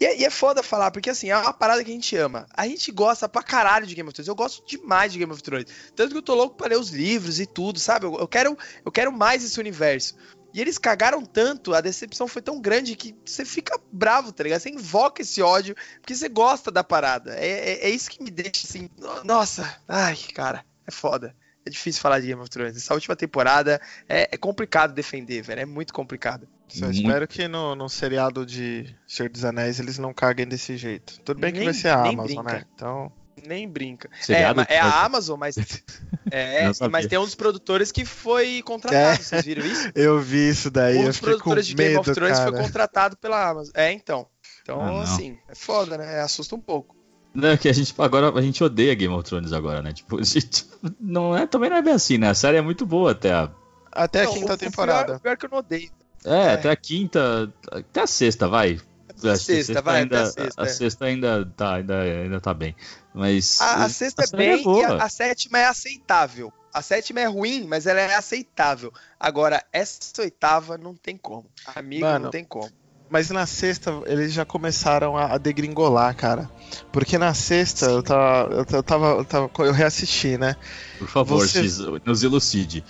[0.00, 2.46] E é, e é foda falar, porque assim, é uma parada que a gente ama.
[2.54, 4.28] A gente gosta pra caralho de Game of Thrones.
[4.28, 5.66] Eu gosto demais de Game of Thrones.
[5.94, 8.06] Tanto que eu tô louco pra ler os livros e tudo, sabe?
[8.06, 10.16] Eu, eu quero, eu quero mais esse universo.
[10.54, 14.60] E eles cagaram tanto, a decepção foi tão grande que você fica bravo, tá ligado?
[14.60, 17.34] Você invoca esse ódio, porque você gosta da parada.
[17.38, 18.88] É, é, é isso que me deixa assim.
[18.96, 21.36] no- Nossa, ai, cara, é foda.
[21.66, 22.76] É difícil falar de Game of Thrones.
[22.78, 23.78] Essa última temporada
[24.08, 25.60] é, é complicado defender, velho.
[25.60, 26.48] É muito complicado.
[26.68, 27.00] Só Muito.
[27.00, 31.18] espero que no, no seriado de Senhor dos Anéis eles não caguem desse jeito.
[31.20, 32.52] Tudo bem que Nem- vai ser a Amazon, brinca.
[32.52, 32.64] né?
[32.74, 33.12] Então.
[33.46, 34.10] Nem brinca.
[34.20, 35.56] É, Seriado que é vai- a Amazon, mas.
[36.30, 39.22] É, mas tem um dos produtores que foi contratado.
[39.22, 39.90] Vocês viram isso?
[39.94, 42.52] Eu vi isso daí, um eu dos produtores de Game medo, of Thrones cara.
[42.52, 43.72] foi contratado pela Amazon.
[43.74, 44.26] É, então.
[44.60, 46.20] Então, Ah, assim, é foda, né?
[46.20, 46.94] Assusta um pouco.
[47.32, 49.94] Não, é que a gente agora a gente odeia Game of Thrones agora, né?
[49.94, 50.66] Tipo, a gente-
[51.00, 52.28] não é, também não é bem assim, né?
[52.28, 53.50] A série é muito boa até a,
[53.90, 55.04] Até a Não, quinta o temporada.
[55.06, 55.90] Pior, o pior que eu não odeio.
[56.24, 56.52] É, É.
[56.52, 58.80] até a quinta, até a sexta, vai.
[59.08, 60.62] Até a que sexta, vai, ainda, até a sexta.
[60.62, 60.68] a é.
[60.68, 62.74] sexta ainda tá, ainda, ainda tá bem.
[63.12, 64.94] Mas A, a sexta é série bem e boa.
[64.96, 66.52] a, a sétima é aceitável.
[66.72, 68.92] A sétima é ruim, mas ela é aceitável.
[69.18, 71.46] Agora, essa oitava não tem como.
[71.74, 72.70] Amigo, Mano, não tem como.
[73.10, 76.48] Mas na sexta eles já começaram a, a degringolar, cara.
[76.92, 80.54] Porque na sexta eu tava, eu tava- eu tava, eu reassisti, né?
[80.98, 82.84] por favor, você- X, nos elucide.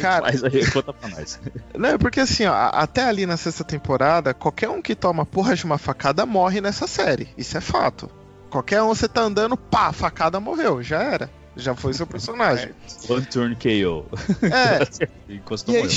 [0.00, 1.40] Cara- Faz aí, conta pra nós.
[1.74, 5.54] Não, é porque assim, ó, até ali na sexta temporada, qualquer um que toma porra
[5.56, 7.28] de uma facada morre nessa série.
[7.38, 8.10] Isso é fato.
[8.50, 11.30] Qualquer um você tá andando, pá, facada morreu, já era.
[11.56, 12.70] Já foi seu personagem.
[13.08, 14.04] One turn KO.
[14.44, 14.86] É,
[15.32, 15.88] Encostou E aí,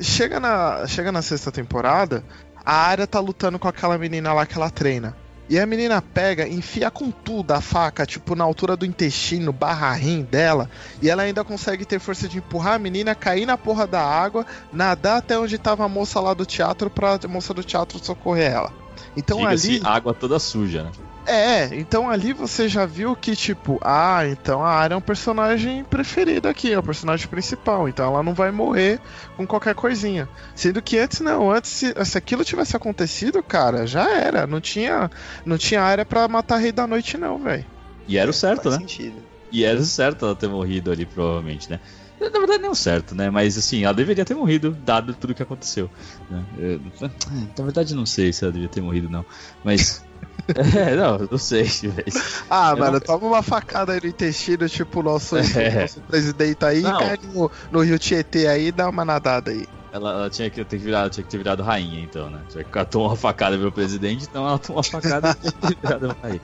[0.00, 2.24] chega na, chega na sexta temporada,
[2.64, 5.16] a área tá lutando com aquela menina lá que ela treina.
[5.48, 9.92] E a menina pega, enfia com tudo a faca, tipo, na altura do intestino, barra
[9.92, 10.70] rim dela.
[11.02, 14.46] E ela ainda consegue ter força de empurrar a menina, cair na porra da água,
[14.72, 18.72] nadar até onde tava a moça lá do teatro pra moça do teatro socorrer ela.
[19.16, 19.80] Então ali.
[19.84, 20.90] água toda suja, né?
[21.24, 25.84] É, então ali você já viu que, tipo, ah, então a área é um personagem
[25.84, 29.00] preferido aqui, é o personagem principal, então ela não vai morrer
[29.36, 30.28] com qualquer coisinha.
[30.54, 35.08] Sendo que antes não, antes se, se aquilo tivesse acontecido, cara, já era, não tinha,
[35.46, 37.64] não tinha área pra matar Rei da Noite não, velho.
[38.08, 38.80] E era o certo, Faz né?
[38.80, 39.22] sentido.
[39.52, 41.78] E era o certo ela ter morrido ali, provavelmente, né?
[42.20, 43.30] Na verdade, não o certo, né?
[43.30, 45.90] Mas assim, ela deveria ter morrido, dado tudo que aconteceu.
[46.30, 46.44] né?
[46.58, 46.80] Eu-
[47.56, 49.24] na verdade, não sei se ela devia ter morrido, não.
[49.64, 50.04] Mas.
[50.54, 51.64] É, não, não sei.
[51.64, 52.44] Mas...
[52.50, 55.82] Ah, Eu mano, não- toma uma facada aí no intestino, tipo o nosso, É.
[55.82, 56.98] nosso presidente aí, Não.
[56.98, 59.66] cai no, no Rio Tietê aí e dá uma nadada aí.
[59.92, 62.40] Ela, ela tinha, que ter virado, tinha que ter virado rainha, então, né?
[62.52, 65.78] Já que ela tomou uma facada pelo presidente, então ela tomou uma facada e tinha
[65.82, 66.40] virado rainha.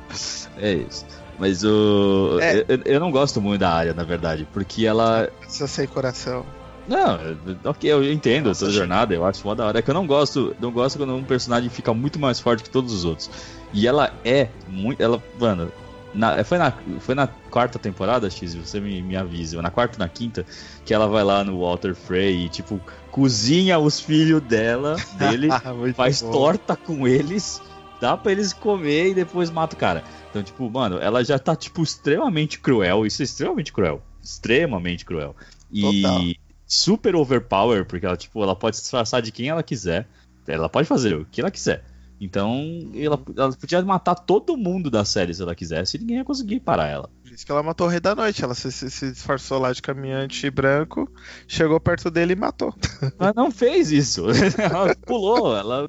[0.59, 1.07] É isso.
[1.39, 2.39] Mas o.
[2.43, 2.65] É.
[2.69, 5.31] Eu, eu não gosto muito da área, na verdade, porque ela.
[5.49, 6.45] Seu sem coração.
[6.87, 7.19] Não,
[7.65, 9.79] ok, eu entendo essa jornada, eu acho mó da hora.
[9.79, 12.71] É que eu não gosto, não gosto quando um personagem fica muito mais forte que
[12.71, 13.31] todos os outros.
[13.73, 15.01] E ela é muito.
[15.03, 15.71] Ela, mano,
[16.15, 19.61] Na, foi, na, foi na quarta temporada, X, você me, me avisa.
[19.61, 20.45] Na quarta ou na quinta,
[20.85, 25.49] que ela vai lá no Walter Frey e, tipo, cozinha os filhos dela, dele,
[25.95, 26.31] faz bom.
[26.31, 27.61] torta com eles,
[28.01, 30.03] dá pra eles comer e depois mata o cara.
[30.31, 33.05] Então, tipo, mano, ela já tá, tipo, extremamente cruel.
[33.05, 34.03] Isso é extremamente cruel.
[34.23, 35.37] Extremamente cruel.
[35.71, 36.23] E Total.
[36.67, 40.07] super overpower, porque ela, tipo, ela pode se disfarçar de quem ela quiser.
[40.47, 41.85] Ela pode fazer o que ela quiser.
[42.21, 46.25] Então, ela, ela, podia matar todo mundo da série se ela quisesse e ninguém ia
[46.25, 47.09] conseguir parar ela.
[47.23, 48.43] Por isso que ela matou o Rei da Noite.
[48.43, 51.11] Ela se, se, se disfarçou lá de caminhante branco,
[51.47, 52.75] chegou perto dele e matou.
[53.19, 54.27] Ela não fez isso.
[54.59, 55.89] Ela pulou, ela,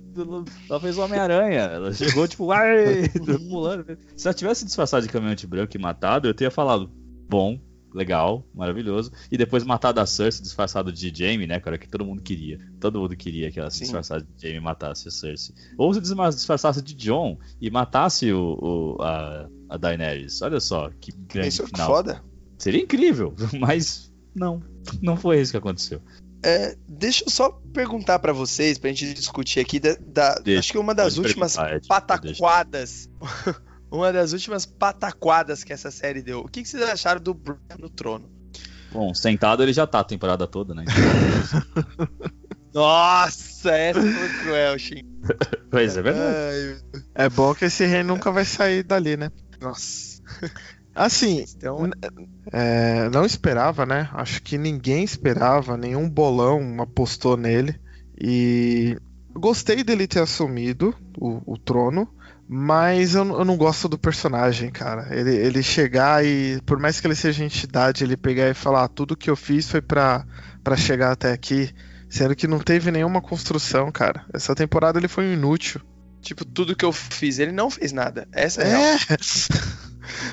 [0.70, 1.62] ela fez o Homem-Aranha.
[1.62, 3.10] Ela chegou, tipo, ai,
[3.50, 3.98] pulando.
[4.16, 6.90] Se ela tivesse disfarçado de caminhante branco e matado, eu teria falado,
[7.28, 7.60] bom,
[7.94, 9.12] legal, maravilhoso.
[9.32, 12.60] E depois matar da Cersei disfarçado de Jaime, né, cara, que todo mundo queria.
[12.80, 15.56] Todo mundo queria que ela se disfarçasse de Jaime e matasse a Cersei.
[15.78, 20.42] Ou se disfarçasse de Jon e matasse o, o a, a, Daenerys.
[20.42, 21.88] Olha só, que grande isso final.
[21.88, 22.24] foda.
[22.58, 24.62] Seria incrível, mas não,
[25.02, 26.02] não foi isso que aconteceu.
[26.42, 30.78] É, deixa eu só perguntar para vocês, pra gente discutir aqui, da, da acho que
[30.78, 33.10] uma das últimas pataquadas
[33.92, 36.42] uma das últimas pataquadas que essa série deu.
[36.42, 38.30] O que, que vocês acharam do Bran no trono?
[38.92, 40.84] Bom, sentado ele já tá a temporada toda, né?
[42.74, 45.04] Nossa, essa foi cruel, Shin.
[45.70, 46.84] pois é verdade.
[47.16, 49.32] É bom que esse rei nunca vai sair dali, né?
[49.60, 50.22] Nossa.
[50.94, 51.90] Assim, então...
[52.52, 54.10] é, não esperava, né?
[54.14, 57.80] Acho que ninguém esperava, nenhum bolão apostou nele.
[58.20, 58.98] E
[59.34, 62.08] gostei dele ter assumido o, o trono.
[62.52, 65.08] Mas eu, eu, não gosto do personagem, cara.
[65.16, 68.88] Ele, ele chegar e, por mais que ele seja entidade, ele pegar e falar: ah,
[68.88, 70.26] tudo que eu fiz foi pra,
[70.64, 71.70] pra chegar até aqui.
[72.10, 74.26] Sendo que não teve nenhuma construção, cara.
[74.34, 75.80] Essa temporada ele foi um inútil.
[76.22, 78.28] Tipo, tudo que eu fiz, ele não fez nada.
[78.32, 78.98] Essa é, é.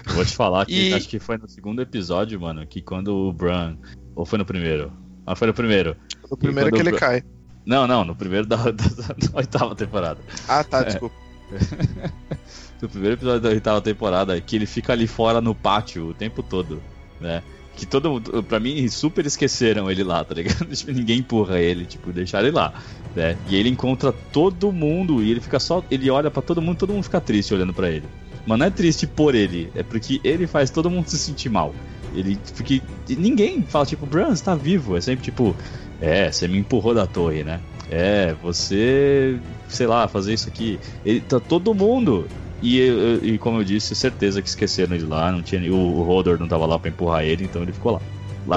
[0.06, 0.94] Vou te falar que e...
[0.94, 3.76] acho que foi no segundo episódio, mano, que quando o Bran.
[4.14, 4.90] Ou foi no primeiro?
[5.26, 5.94] Ah, foi no primeiro.
[6.30, 6.98] No primeiro que ele Bran...
[6.98, 7.22] cai.
[7.66, 10.20] Não, não, no primeiro da, da, da oitava temporada.
[10.48, 10.84] Ah, tá, é.
[10.84, 11.25] desculpa.
[12.80, 16.42] no primeiro episódio da oitava temporada, que ele fica ali fora no pátio o tempo
[16.42, 16.82] todo,
[17.20, 17.42] né?
[17.76, 20.64] Que todo mundo, pra mim, super esqueceram ele lá, tá ligado?
[20.74, 22.72] Tipo, ninguém empurra ele, tipo, deixaram ele lá,
[23.14, 23.36] né?
[23.48, 25.84] E ele encontra todo mundo e ele fica só.
[25.90, 28.06] Ele olha para todo mundo todo mundo fica triste olhando para ele.
[28.46, 31.74] Mas não é triste por ele, é porque ele faz todo mundo se sentir mal.
[32.14, 32.38] Ele.
[32.56, 32.80] Porque
[33.10, 34.96] ninguém fala, tipo, Bran, você tá vivo.
[34.96, 35.54] É sempre tipo,
[36.00, 37.60] é, você me empurrou da torre, né?
[37.90, 40.78] É, você, sei lá, fazer isso aqui.
[41.04, 42.26] Ele, tá todo mundo.
[42.62, 42.80] E,
[43.22, 45.30] e como eu disse, certeza que esqueceram ele lá.
[45.30, 48.00] Não tinha, o, o Rodor não tava lá pra empurrar ele, então ele ficou lá.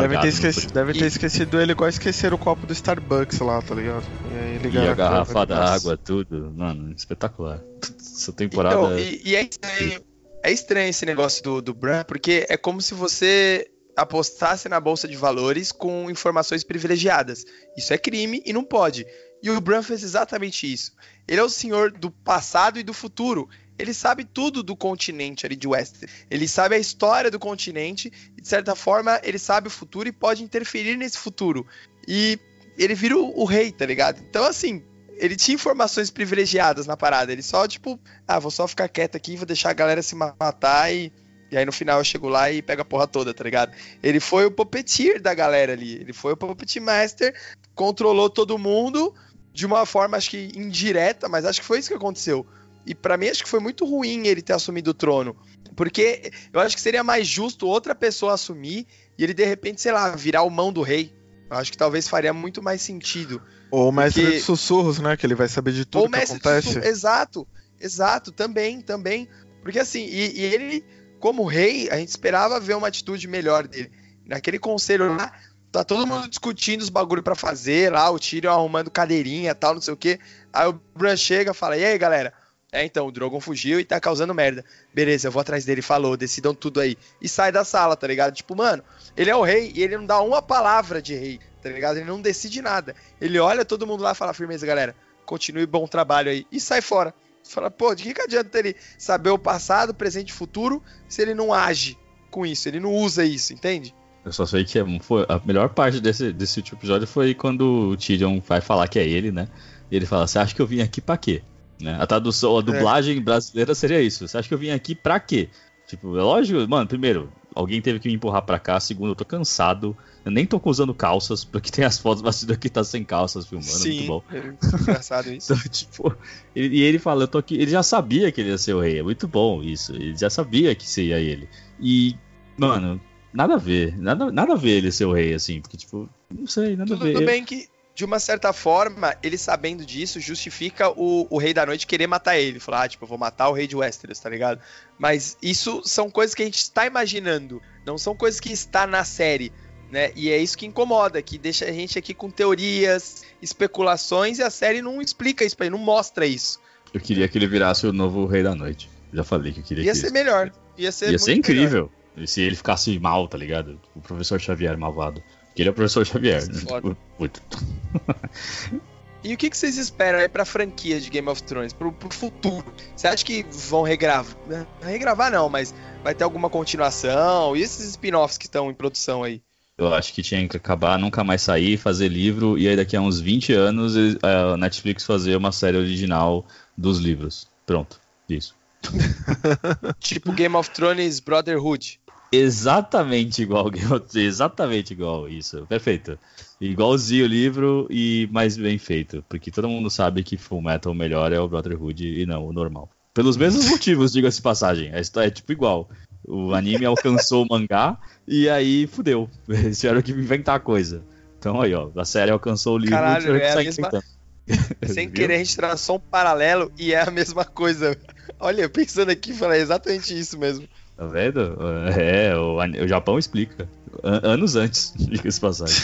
[0.01, 3.73] Deve ter, esquecido, deve ter esquecido ele igual esquecer o copo do Starbucks lá, tá
[3.73, 4.03] ligado?
[4.31, 6.53] E, aí e a, a garrafa d'água, tudo.
[6.55, 7.59] Mano, espetacular.
[7.99, 8.75] Essa temporada.
[8.75, 10.01] Então, e, e é, estranho,
[10.43, 13.67] é estranho esse negócio do, do Bran, porque é como se você
[14.01, 17.45] apostasse na bolsa de valores com informações privilegiadas.
[17.77, 19.05] Isso é crime e não pode.
[19.41, 20.93] E o Bran fez exatamente isso.
[21.27, 23.49] Ele é o senhor do passado e do futuro.
[23.77, 26.13] Ele sabe tudo do continente ali de Westeros.
[26.29, 30.11] Ele sabe a história do continente e, de certa forma, ele sabe o futuro e
[30.11, 31.65] pode interferir nesse futuro.
[32.07, 32.37] E
[32.77, 34.21] ele vira o, o rei, tá ligado?
[34.29, 34.83] Então, assim,
[35.15, 37.31] ele tinha informações privilegiadas na parada.
[37.31, 40.93] Ele só, tipo, ah, vou só ficar quieto aqui, vou deixar a galera se matar
[40.93, 41.11] e
[41.51, 43.71] e aí no final eu chego lá e pego a porra toda, tá ligado?
[44.03, 45.95] Ele foi o puppeteer da galera ali.
[45.95, 47.33] Ele foi o puppet master,
[47.73, 49.13] controlou todo mundo
[49.53, 52.45] de uma forma, acho que indireta, mas acho que foi isso que aconteceu.
[52.85, 55.35] E para mim acho que foi muito ruim ele ter assumido o trono.
[55.75, 58.85] Porque eu acho que seria mais justo outra pessoa assumir
[59.17, 61.13] e ele de repente, sei lá, virar o mão do rei.
[61.49, 63.41] Eu acho que talvez faria muito mais sentido.
[63.71, 64.37] Ou o mestre porque...
[64.37, 65.17] de sussurros, né?
[65.17, 66.79] Que ele vai saber de tudo Ou que acontece.
[66.79, 67.47] Exato,
[67.79, 69.27] exato, também, também.
[69.61, 70.85] Porque assim, e, e ele
[71.19, 73.91] como rei, a gente esperava ver uma atitude melhor dele.
[74.25, 75.31] Naquele conselho lá,
[75.71, 79.81] tá todo mundo discutindo os bagulho para fazer lá, o Tyrion arrumando cadeirinha tal, não
[79.81, 80.19] sei o que.
[80.53, 82.33] Aí o Bran chega fala: E aí, galera?
[82.71, 84.63] É, então, o Drogon fugiu e tá causando merda.
[84.93, 86.95] Beleza, eu vou atrás dele, falou, decidam tudo aí.
[87.19, 88.35] E sai da sala, tá ligado?
[88.35, 88.83] Tipo, mano,
[89.17, 91.97] ele é o rei e ele não dá uma palavra de rei, tá ligado?
[91.97, 92.95] Ele não decide nada.
[93.19, 94.95] Ele olha todo mundo lá e fala: firmeza, galera,
[95.25, 96.45] continue bom trabalho aí.
[96.51, 97.13] E sai fora.
[97.49, 101.33] Fala, pô, de que, que adianta ele saber o passado, presente e futuro se ele
[101.33, 101.97] não age
[102.29, 103.93] com isso, ele não usa isso, entende?
[104.23, 107.89] Eu só sei que é, foi, a melhor parte desse, desse último episódio foi quando
[107.89, 109.47] o Tyrion vai falar que é ele, né?
[109.89, 111.41] E ele fala, você acha que eu vim aqui pra quê?
[111.81, 111.97] Né?
[111.99, 113.21] A tradução, a dublagem é.
[113.21, 114.27] brasileira seria isso.
[114.27, 115.49] Você acha que eu vim aqui pra quê?
[115.87, 118.79] Tipo, é lógico, mano, primeiro, alguém teve que me empurrar para cá.
[118.79, 119.97] Segundo, eu tô cansado.
[120.23, 123.69] Eu nem tô usando calças, porque tem as fotos bastidor que tá sem calças filmando,
[123.71, 124.23] Sim, muito bom.
[124.31, 125.53] é engraçado isso.
[125.53, 126.15] Então, tipo,
[126.55, 127.55] ele- e ele fala, eu tô aqui.
[127.55, 128.99] Ele já sabia que ele ia ser o rei.
[128.99, 129.93] É muito bom isso.
[129.93, 131.47] Ele já sabia que seria ele.
[131.79, 132.15] E,
[132.57, 133.01] mano,
[133.33, 133.97] nada a ver.
[133.97, 135.61] Nada, nada a ver ele ser o rei, assim.
[135.61, 137.13] Porque, tipo, não sei, nada a ver.
[137.13, 137.67] Tudo bem que,
[137.99, 142.37] de uma certa forma, ele sabendo disso, justifica o, o Rei da Noite querer matar
[142.39, 142.57] ele.
[142.57, 144.61] Falar, ah, tipo, eu vou matar o Rei de Westeros, tá ligado?
[144.97, 149.03] Mas isso são coisas que a gente está imaginando, não são coisas que está na
[149.03, 149.51] série.
[149.91, 150.13] Né?
[150.15, 154.49] E é isso que incomoda, que deixa a gente aqui com teorias, especulações, e a
[154.49, 156.57] série não explica isso pra ele, não mostra isso.
[156.93, 158.89] Eu queria que ele virasse o novo rei da noite.
[159.13, 160.53] Já falei que eu queria Ia que ser isso- melhor.
[160.77, 161.63] Ia ser, Ia ser muito melhor.
[161.65, 161.91] incrível.
[162.25, 163.77] Se ele ficasse mal, tá ligado?
[163.93, 165.21] O professor Xavier malvado.
[165.59, 166.47] Porque ele é o professor Xavier.
[166.47, 166.61] né?
[166.61, 166.97] Foda.
[167.19, 167.41] Muito.
[169.21, 172.09] E o que, que vocês esperam aí pra franquia de Game of Thrones, pro, pro
[172.09, 172.63] futuro?
[172.95, 174.33] Você acha que vão regravar?
[174.47, 174.65] né?
[174.81, 177.53] Regravar não, mas vai ter alguma continuação?
[177.53, 179.41] E esses spin-offs que estão em produção aí?
[179.77, 183.01] Eu acho que tinha que acabar, nunca mais sair, fazer livro, e aí daqui a
[183.01, 186.45] uns 20 anos ele- a Netflix fazer uma série original
[186.77, 187.45] dos livros.
[187.65, 187.99] Pronto.
[188.29, 188.55] Isso.
[189.99, 191.99] Tipo Game of Thrones Brotherhood.
[192.31, 195.65] Exatamente igual Game of Thrones, exatamente igual isso.
[195.67, 196.17] Perfeito.
[196.61, 199.23] Igualzinho o livro e mais bem feito.
[199.27, 202.89] Porque todo mundo sabe que Full Metal melhor é o Brotherhood e não o normal.
[203.13, 204.93] Pelos mesmos motivos, diga-se passagem.
[204.93, 205.89] A história é tipo igual.
[206.27, 209.29] O anime alcançou o mangá e aí fudeu.
[209.47, 211.03] Eles tiveram que inventar coisa.
[211.39, 213.87] Então aí, ó, a série alcançou o livro Caralho, tiveram que é a sair mesma-
[213.87, 214.19] inventando.
[214.93, 217.95] Sem querer, a gente traçou um paralelo e é a mesma coisa.
[218.39, 220.67] Olha, pensando aqui, falei exatamente isso mesmo.
[220.99, 221.57] Tá vendo?
[221.97, 223.69] É, o, o Japão explica.
[224.03, 225.83] An- anos antes, diga-se de passagem.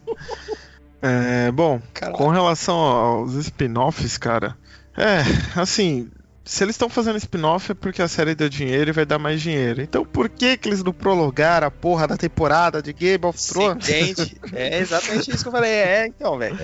[1.02, 2.18] É, bom, Caralho.
[2.18, 4.58] com relação aos spin-offs, cara,
[4.98, 5.22] é,
[5.58, 6.10] assim,
[6.44, 9.42] se eles estão fazendo spin-off é porque a série deu dinheiro e vai dar mais
[9.42, 9.82] dinheiro.
[9.82, 13.88] Então por que que eles não prolongaram a porra da temporada de Game of Thrones?
[13.88, 14.38] entende?
[14.52, 15.72] É exatamente isso que eu falei.
[15.72, 16.58] É, então, velho.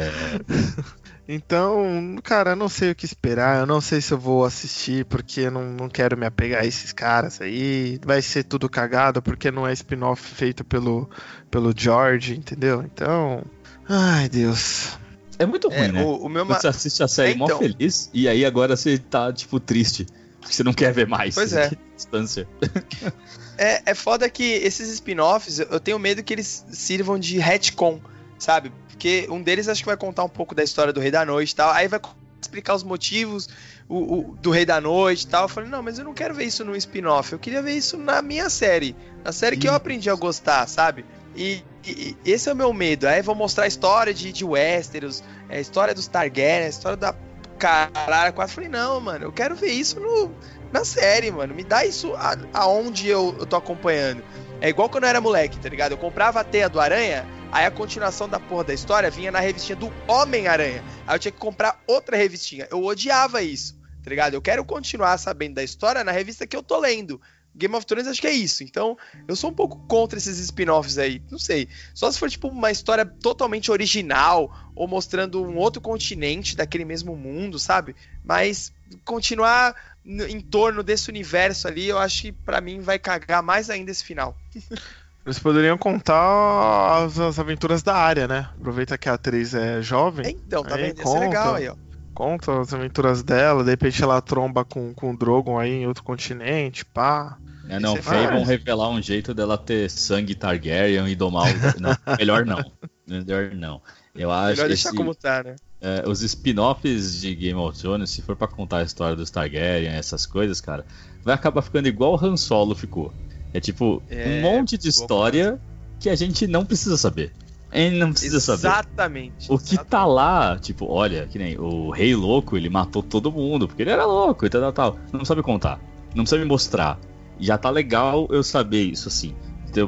[1.27, 5.05] Então, cara, eu não sei o que esperar, eu não sei se eu vou assistir,
[5.05, 7.99] porque eu não, não quero me apegar a esses caras aí.
[8.05, 11.09] Vai ser tudo cagado, porque não é spin-off feito pelo,
[11.49, 12.83] pelo George, entendeu?
[12.83, 13.43] Então.
[13.89, 14.97] Ai, Deus.
[15.39, 16.03] É muito ruim, É, né?
[16.03, 16.45] o, o meu.
[16.45, 17.57] ma- Você assiste a série É, mó então.
[17.59, 20.05] feliz e aí agora você tá, tipo, triste.
[20.39, 21.33] Porque você não quer ver mais.
[21.33, 21.69] Pois é.
[21.69, 22.47] Que distância.
[23.57, 28.01] É, é foda que esses spin-offs, eu tenho medo que eles sirvam de retcon,
[28.37, 28.69] sabe?
[28.95, 31.51] Porque um deles acho que vai contar um pouco da história do Rei da Noite
[31.51, 31.99] e tal, aí vai
[32.41, 33.49] explicar os motivos
[33.89, 33.97] o,
[34.31, 35.43] o- do Rei da Noite e tal.
[35.43, 37.97] Eu falei, não, mas eu não quero ver isso num spin-off, eu queria ver isso
[37.97, 41.05] na minha série, na série que eu aprendi a gostar, sabe?
[41.35, 43.05] E, e- esse é o meu medo.
[43.07, 46.95] Aí vão mostrar a história de, de Westeros, é, a história dos Targaryen, a história
[46.97, 47.13] da
[47.59, 48.33] caralho.
[48.33, 50.31] Quase falei, não, mano, eu quero ver isso no,
[50.71, 51.53] na série, mano.
[51.53, 54.23] Me dá isso a- aonde eu, eu tô acompanhando.
[54.61, 55.91] É igual quando eu era moleque, tá ligado?
[55.91, 59.39] Eu comprava a teia do Aranha, aí a continuação da porra da história vinha na
[59.39, 60.83] revistinha do Homem-Aranha.
[61.05, 62.67] Aí eu tinha que comprar outra revistinha.
[62.71, 64.33] Eu odiava isso, tá ligado?
[64.33, 67.21] Eu quero continuar sabendo da história na revista que eu tô lendo.
[67.55, 68.63] Game of Thrones acho que é isso.
[68.63, 68.97] Então,
[69.27, 71.21] eu sou um pouco contra esses spin-offs aí.
[71.31, 71.69] Não sei.
[71.93, 77.15] Só se for, tipo, uma história totalmente original ou mostrando um outro continente daquele mesmo
[77.15, 77.95] mundo, sabe?
[78.23, 78.73] Mas
[79.05, 83.91] continuar em torno desse universo ali, eu acho que pra mim vai cagar mais ainda
[83.91, 84.35] esse final.
[85.25, 88.47] Eles poderiam contar as, as aventuras da área, né?
[88.59, 90.97] Aproveita que a atriz é jovem, Então, tá vendo?
[90.97, 91.19] Ser conta.
[91.19, 91.75] legal aí, ó.
[92.13, 96.03] conta as aventuras dela, de repente ela tromba com, com o Drogon aí em outro
[96.03, 97.39] continente, pá.
[97.67, 98.29] É, não, Isso é demais.
[98.35, 101.55] vão revelar um jeito dela ter sangue Targaryen e domar o...
[101.81, 102.63] Não, melhor não.
[103.07, 103.81] Melhor não.
[104.13, 105.55] Eu acho Melhor deixar esse- como tá, né?
[105.85, 109.91] É, os spin-offs de Game of Thrones, se for pra contar a história dos Targaryen,
[109.91, 110.83] essas coisas, cara,
[111.23, 113.13] vai acabar ficando igual o Han Solo ficou.
[113.53, 115.61] É tipo, É, um monte de história
[115.99, 117.31] que a gente não precisa saber.
[117.71, 118.67] A gente não precisa saber.
[118.67, 119.51] Exatamente.
[119.51, 123.67] O que tá lá, tipo, olha, que nem o Rei Louco, ele matou todo mundo,
[123.67, 124.99] porque ele era louco e tal, tal, tal.
[125.13, 125.79] Não sabe contar.
[126.15, 126.97] Não precisa me mostrar.
[127.39, 129.35] Já tá legal eu saber isso, assim.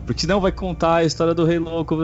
[0.05, 1.97] Porque senão vai contar a história do Rei Louco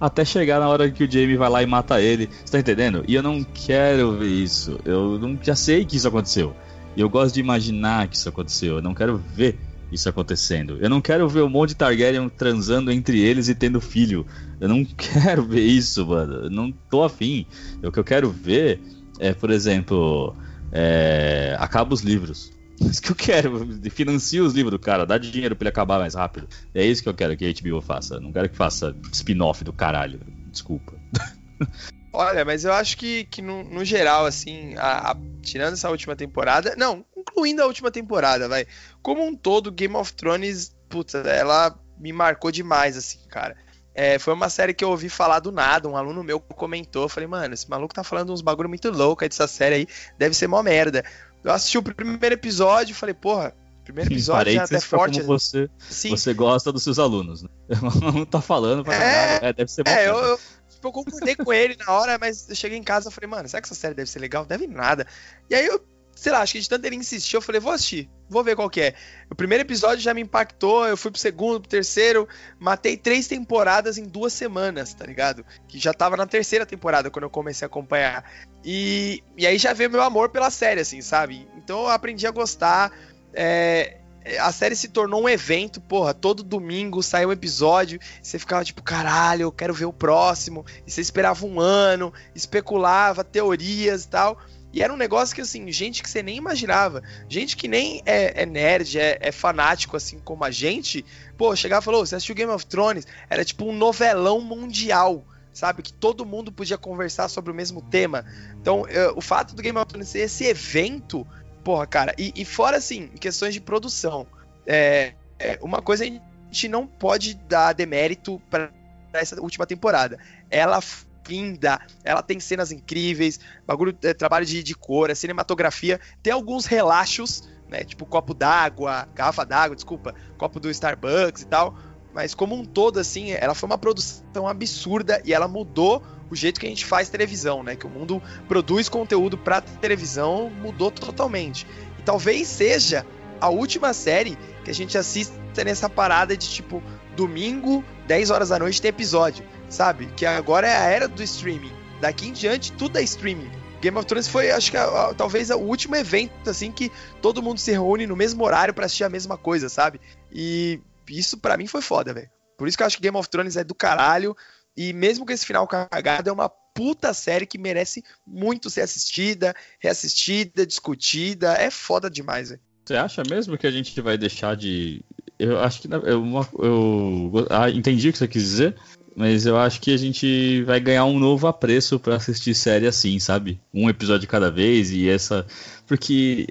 [0.00, 2.28] até chegar na hora que o Jamie vai lá e mata ele.
[2.44, 3.04] Você tá entendendo?
[3.06, 4.78] E eu não quero ver isso.
[4.84, 6.54] Eu não, já sei que isso aconteceu.
[6.96, 8.76] E eu gosto de imaginar que isso aconteceu.
[8.76, 9.58] Eu não quero ver
[9.90, 10.78] isso acontecendo.
[10.80, 14.26] Eu não quero ver um monte de Targaryen transando entre eles e tendo filho.
[14.60, 16.34] Eu não quero ver isso, mano.
[16.44, 17.46] Eu não tô afim.
[17.82, 18.80] O que eu quero ver
[19.18, 20.34] é, por exemplo,
[20.72, 22.52] é, acaba os livros.
[22.80, 23.66] Isso que eu quero.
[23.90, 26.48] Financia os livros do cara, dá dinheiro pra ele acabar mais rápido.
[26.74, 28.18] É isso que eu quero que a HBO faça.
[28.20, 30.20] Não quero que faça spin-off do caralho.
[30.46, 31.00] Desculpa.
[32.12, 36.14] Olha, mas eu acho que, que no, no geral, assim, a- a- tirando essa última
[36.14, 38.66] temporada, não, incluindo a última temporada, vai.
[39.02, 43.56] Como um todo, Game of Thrones putz, ela me marcou demais, assim, cara.
[43.92, 47.28] É, foi uma série que eu ouvi falar do nada, um aluno meu comentou, falei,
[47.28, 49.86] mano, esse maluco tá falando uns bagulho muito louco aí dessa série aí,
[50.18, 51.04] deve ser mó merda.
[51.44, 55.20] Eu assisti o primeiro episódio e falei, porra, primeiro episódio já até forte.
[55.20, 56.10] Como você, Sim.
[56.10, 57.48] você gosta dos seus alunos, né?
[58.14, 59.90] Não tá falando pra é, é, deve ser bom.
[59.90, 63.10] É, eu, eu, tipo, eu concordei com ele na hora, mas eu cheguei em casa
[63.10, 64.46] e falei, mano, será que essa série deve ser legal?
[64.46, 65.06] Deve nada.
[65.50, 65.78] E aí eu
[66.24, 68.70] sei lá, acho que de tanto ele insistir, eu falei, vou assistir, vou ver qual
[68.70, 68.94] que é.
[69.30, 72.26] O primeiro episódio já me impactou, eu fui pro segundo, pro terceiro,
[72.58, 75.44] matei três temporadas em duas semanas, tá ligado?
[75.68, 78.24] Que já tava na terceira temporada quando eu comecei a acompanhar.
[78.64, 81.46] E, e aí já veio meu amor pela série, assim, sabe?
[81.58, 82.90] Então eu aprendi a gostar.
[83.34, 83.98] É,
[84.40, 88.82] a série se tornou um evento, porra, todo domingo saiu um episódio, você ficava tipo,
[88.82, 94.38] caralho, eu quero ver o próximo, e você esperava um ano, especulava teorias e tal.
[94.74, 97.00] E era um negócio que, assim, gente que você nem imaginava.
[97.28, 101.04] Gente que nem é, é nerd, é, é, fanático, assim, como a gente.
[101.38, 103.06] Pô, chegava e falou: você assistiu Game of Thrones?
[103.30, 105.80] Era tipo um novelão mundial, sabe?
[105.80, 108.26] Que todo mundo podia conversar sobre o mesmo tema.
[108.60, 111.24] Então, eu, o fato do Game of Thrones ser esse evento,
[111.62, 112.12] porra, cara.
[112.18, 114.26] E, e fora, assim, questões de produção.
[114.66, 118.72] É, é, uma coisa a gente não pode dar demérito para
[119.12, 120.18] essa última temporada.
[120.50, 120.80] Ela
[121.28, 126.66] linda, ela tem cenas incríveis, bagulho, é, trabalho de, de cor, é cinematografia, tem alguns
[126.66, 131.76] relaxos, né, tipo copo d'água, garrafa d'água, desculpa, copo do Starbucks e tal,
[132.12, 136.60] mas como um todo, assim, ela foi uma produção absurda e ela mudou o jeito
[136.60, 141.66] que a gente faz televisão, né, que o mundo produz conteúdo para televisão mudou totalmente.
[141.98, 143.04] E talvez seja
[143.40, 146.82] a última série que a gente assista nessa parada de tipo
[147.14, 149.44] domingo, 10 horas da noite tem episódio
[149.74, 150.06] sabe?
[150.16, 151.72] Que agora é a era do streaming.
[152.00, 153.50] Daqui em diante, tudo é streaming.
[153.80, 156.90] Game of Thrones foi, acho que, a, a, talvez o último evento, assim, que
[157.20, 160.00] todo mundo se reúne no mesmo horário para assistir a mesma coisa, sabe?
[160.32, 162.30] E isso para mim foi foda, velho.
[162.56, 164.34] Por isso que eu acho que Game of Thrones é do caralho.
[164.76, 169.54] E mesmo com esse final cagado, é uma puta série que merece muito ser assistida,
[169.78, 171.52] reassistida, discutida.
[171.54, 172.60] É foda demais, velho.
[172.84, 175.02] Você acha mesmo que a gente vai deixar de.
[175.38, 175.88] Eu acho que.
[175.92, 178.76] Eu, eu, ah, entendi o que você quis dizer,
[179.16, 183.18] mas eu acho que a gente vai ganhar um novo apreço para assistir série assim,
[183.18, 183.60] sabe?
[183.72, 185.46] Um episódio cada vez e essa.
[185.86, 186.46] Porque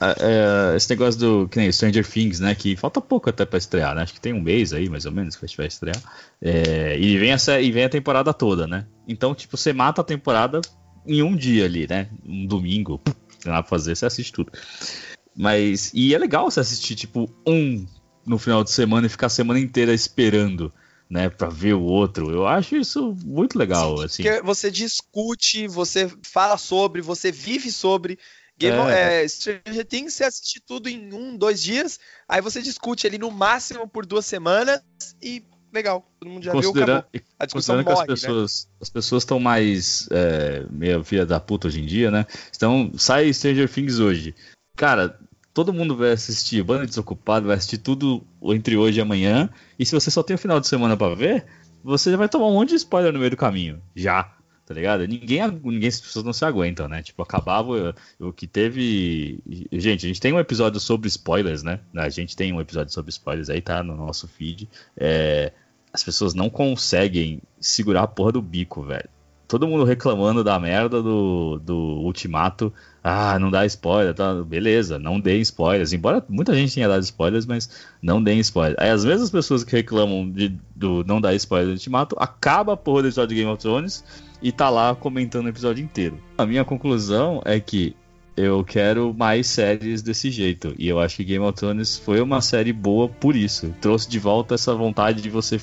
[0.00, 1.48] é, é, esse negócio do.
[1.48, 2.54] Que nem Stranger Things, né?
[2.54, 4.02] Que falta pouco até para estrear, né?
[4.02, 6.00] Acho que tem um mês aí, mais ou menos, que vai estrear.
[6.42, 8.86] É, e, vem essa, e vem a temporada toda, né?
[9.08, 10.60] Então, tipo, você mata a temporada
[11.06, 12.08] em um dia ali, né?
[12.24, 13.00] Um domingo,
[13.40, 14.52] tem nada fazer, você assiste tudo.
[15.34, 15.90] Mas.
[15.94, 17.86] E é legal você assistir, tipo, um
[18.26, 20.72] no final de semana e ficar a semana inteira esperando
[21.08, 22.30] né, para ver o outro.
[22.30, 24.22] Eu acho isso muito legal, Sim, assim.
[24.22, 28.18] Porque você discute, você fala sobre, você vive sobre.
[28.56, 29.24] Game é.
[29.24, 31.98] é, Stranger Things, você assiste tudo em um, dois dias,
[32.28, 34.80] aí você discute ali no máximo por duas semanas
[35.20, 37.34] e legal, todo mundo já Considera viu, acabou.
[37.36, 38.06] A discussão morre, que as né?
[38.06, 38.76] pessoas, né?
[38.80, 42.26] as pessoas estão mais é, meio filha da puta hoje em dia, né?
[42.54, 44.36] Então, sai Stranger Things hoje.
[44.76, 45.18] Cara,
[45.54, 49.48] todo mundo vai assistir, banda desocupado, vai assistir tudo entre hoje e amanhã.
[49.78, 51.46] E se você só tem o final de semana para ver,
[51.82, 53.80] você já vai tomar um monte de spoiler no meio do caminho.
[53.94, 54.34] Já.
[54.66, 55.06] Tá ligado?
[55.06, 57.02] Ninguém, ninguém, as pessoas não se aguentam, né?
[57.02, 59.38] Tipo, acabava o que teve.
[59.70, 61.80] Gente, a gente tem um episódio sobre spoilers, né?
[61.94, 63.82] A gente tem um episódio sobre spoilers aí, tá?
[63.82, 64.68] No nosso feed.
[64.96, 65.52] É...
[65.92, 69.08] As pessoas não conseguem segurar a porra do bico, velho
[69.54, 72.72] todo mundo reclamando da merda do, do Ultimato.
[73.04, 74.34] Ah, não dá spoiler, tá?
[74.42, 75.92] Beleza, não dê spoilers.
[75.92, 77.70] Embora muita gente tenha dado spoilers, mas
[78.02, 78.76] não deem spoilers.
[78.80, 82.76] Aí as mesmas pessoas que reclamam de, do não dar spoiler do Ultimato, acaba a
[82.76, 84.04] porra do episódio de Game of Thrones
[84.42, 86.18] e tá lá comentando o episódio inteiro.
[86.36, 87.94] A minha conclusão é que
[88.36, 90.74] eu quero mais séries desse jeito.
[90.78, 93.72] E eu acho que Game of Thrones foi uma série boa por isso.
[93.80, 95.60] Trouxe de volta essa vontade de você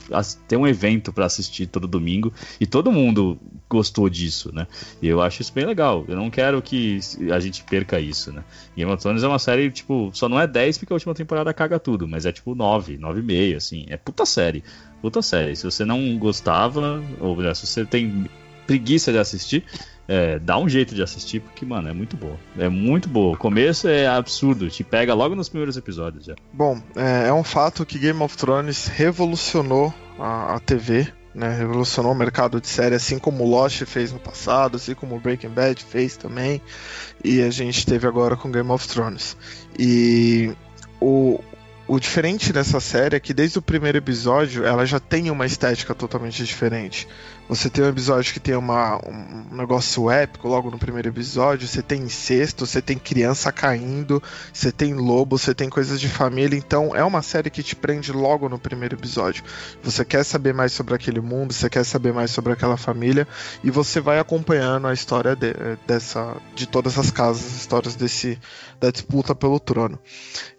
[0.48, 2.32] ter um evento para assistir todo domingo.
[2.60, 3.38] E todo mundo
[3.70, 4.68] gostou disso, né?
[5.02, 6.06] E eu acho isso bem legal.
[6.08, 7.00] Eu não quero que
[7.32, 8.44] a gente perca isso, né?
[8.76, 11.54] Game of Thrones é uma série, tipo, só não é 10 porque a última temporada
[11.54, 13.86] caga tudo, mas é tipo 9, 9,5, assim.
[13.90, 14.64] É puta série.
[15.02, 15.56] Puta série.
[15.56, 18.30] Se você não gostava, ou se você tem
[18.72, 19.66] preguiça de assistir,
[20.08, 22.38] é, dá um jeito de assistir, porque, mano, é muito boa.
[22.58, 23.36] É muito boa.
[23.36, 26.36] O começo é absurdo, te pega logo nos primeiros episódios já.
[26.54, 32.14] Bom, é, é um fato que Game of Thrones revolucionou a, a TV, né, revolucionou
[32.14, 36.16] o mercado de série, assim como Lost fez no passado, assim como Breaking Bad fez
[36.16, 36.62] também,
[37.24, 39.36] e a gente teve agora com Game of Thrones.
[39.78, 40.54] E
[41.02, 41.42] o,
[41.88, 45.94] o diferente dessa série é que desde o primeiro episódio ela já tem uma estética
[45.94, 47.06] totalmente diferente.
[47.52, 51.82] Você tem um episódio que tem uma, um negócio épico logo no primeiro episódio, você
[51.82, 54.24] tem incesto, você tem criança caindo,
[54.54, 58.14] você tem lobo, você tem coisas de família, então é uma série que te prende
[58.14, 59.44] logo no primeiro episódio.
[59.84, 63.28] Você quer saber mais sobre aquele mundo, você quer saber mais sobre aquela família
[63.62, 65.54] e você vai acompanhando a história de,
[65.86, 68.40] dessa de todas as casas, as histórias desse
[68.80, 70.00] da disputa pelo trono.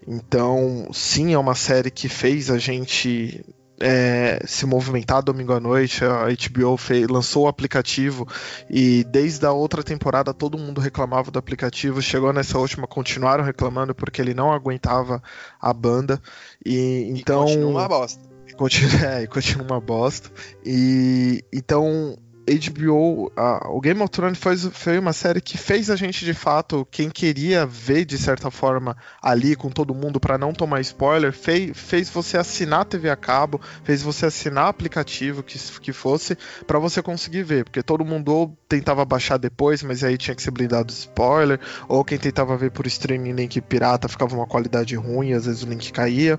[0.07, 3.43] Então, sim, é uma série que fez a gente
[3.83, 6.05] é, se movimentar domingo à noite.
[6.05, 8.27] A HBO fez, lançou o aplicativo
[8.71, 12.01] e desde a outra temporada todo mundo reclamava do aplicativo.
[12.01, 15.23] Chegou nessa última, continuaram reclamando porque ele não aguentava
[15.61, 16.21] a banda.
[16.65, 17.43] E, então.
[17.43, 18.23] E continua uma bosta.
[18.57, 20.31] Continua, é, continua uma bosta.
[20.65, 22.17] E então
[22.47, 26.35] HBO, a, o Game of Thrones foi, foi uma série que fez a gente de
[26.35, 31.33] fato, quem queria ver de certa forma ali com todo mundo para não tomar spoiler,
[31.33, 36.37] fez, fez você assinar TV a cabo, fez você assinar aplicativo que, que fosse
[36.67, 40.51] para você conseguir ver, porque todo mundo tentava baixar depois, mas aí tinha que ser
[40.51, 45.47] blindado spoiler, ou quem tentava ver por streaming link pirata ficava uma qualidade ruim, às
[45.47, 46.39] vezes o link caía.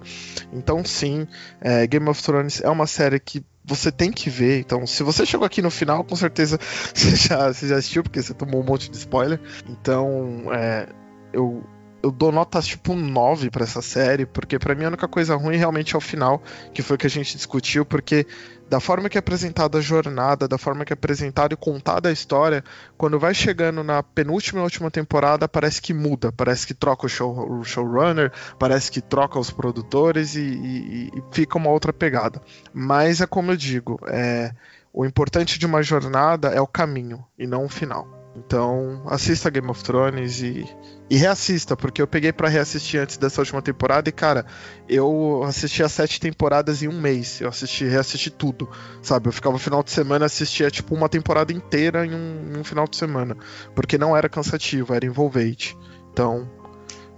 [0.52, 1.26] Então sim,
[1.62, 4.60] é, Game of Thrones é uma série que você tem que ver.
[4.60, 6.60] Então, se você chegou aqui no final, com certeza
[6.94, 9.40] você já, você já assistiu, porque você tomou um monte de spoiler.
[9.68, 10.88] Então, é,
[11.32, 11.64] eu,
[12.04, 15.56] eu dou nota tipo 9 para essa série, porque para mim a única coisa ruim
[15.56, 16.44] realmente é o final,
[16.74, 18.28] que foi o que a gente discutiu, porque
[18.70, 22.12] da forma que é apresentada a jornada, da forma que é apresentada e contada a
[22.12, 22.62] história,
[22.98, 27.10] quando vai chegando na penúltima e última temporada, parece que muda, parece que troca o,
[27.10, 32.42] show, o showrunner, parece que troca os produtores e, e, e, fica uma outra pegada.
[32.74, 34.52] Mas é como eu digo, é,
[34.92, 38.24] o importante de uma jornada é o caminho e não o final.
[38.36, 40.68] Então, assista Game of Thrones e,
[41.10, 44.46] e reassista, porque eu peguei para reassistir antes dessa última temporada e, cara,
[44.88, 47.42] eu assisti as sete temporadas em um mês.
[47.42, 48.70] Eu assisti, reassisti tudo,
[49.02, 49.28] sabe?
[49.28, 52.64] Eu ficava no final de semana assistia tipo uma temporada inteira em um, em um
[52.64, 53.38] final de semana,
[53.76, 55.78] porque não era cansativo, era envolvente.
[56.12, 56.50] Então,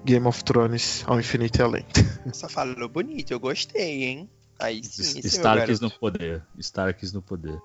[0.03, 1.85] Game of Thrones ao infinito e além.
[2.25, 4.29] Nossa, falou bonito, eu gostei, hein?
[4.59, 6.43] Aí sim, Starks no poder.
[6.59, 7.59] Starks no poder.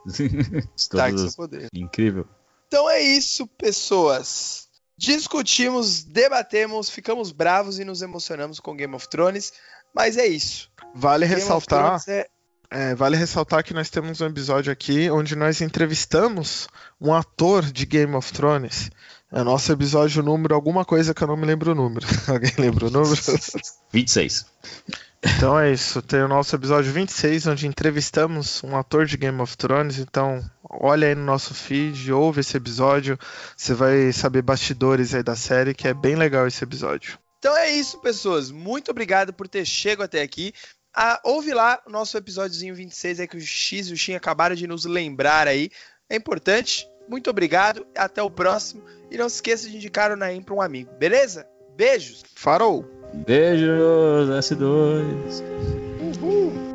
[0.76, 1.68] Starks no poder.
[1.74, 2.26] Incrível.
[2.66, 4.69] Então é isso, pessoas.
[5.00, 9.50] Discutimos, debatemos, ficamos bravos e nos emocionamos com Game of Thrones,
[9.94, 10.70] mas é isso.
[10.94, 11.98] Vale Game ressaltar.
[12.06, 12.28] É...
[12.70, 16.68] É, vale ressaltar que nós temos um episódio aqui onde nós entrevistamos
[17.00, 18.90] um ator de Game of Thrones.
[19.32, 22.06] É nosso episódio número alguma coisa que eu não me lembro o número.
[22.28, 23.18] Alguém lembra o número?
[23.90, 24.44] 26.
[25.24, 29.56] Então é isso, tem o nosso episódio 26, onde entrevistamos um ator de Game of
[29.56, 29.98] Thrones.
[29.98, 33.18] Então, olha aí no nosso feed, ouve esse episódio,
[33.56, 37.18] você vai saber bastidores aí da série, que é bem legal esse episódio.
[37.38, 38.50] Então é isso, pessoas.
[38.50, 40.52] Muito obrigado por ter chegado até aqui.
[40.94, 44.54] Ah, ouve lá o nosso episódiozinho 26 aí que o X e o Shin acabaram
[44.54, 45.70] de nos lembrar aí.
[46.08, 46.86] É importante.
[47.08, 48.84] Muito obrigado, até o próximo.
[49.10, 51.46] E não se esqueça de indicar o Naim para um amigo, beleza?
[51.76, 52.22] Beijos!
[52.36, 52.84] Farou!
[53.26, 55.42] Beijos, S2.
[56.20, 56.69] Uhul.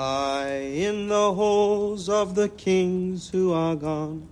[0.00, 4.26] High in the halls of the kings who are gone,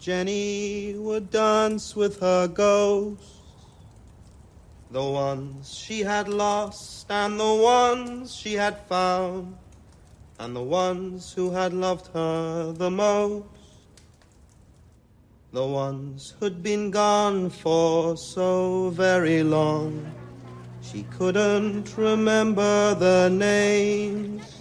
[0.00, 3.36] Jenny would dance with her ghosts.
[4.90, 9.56] The ones she had lost, and the ones she had found,
[10.40, 13.46] and the ones who had loved her the most.
[15.52, 20.12] The ones who'd been gone for so very long,
[20.82, 24.59] she couldn't remember the names.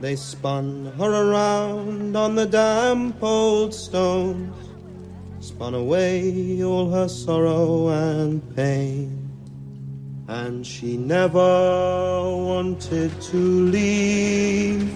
[0.00, 4.54] They spun her around on the damp old stones,
[5.40, 9.22] spun away all her sorrow and pain.
[10.28, 14.92] And she never wanted to leave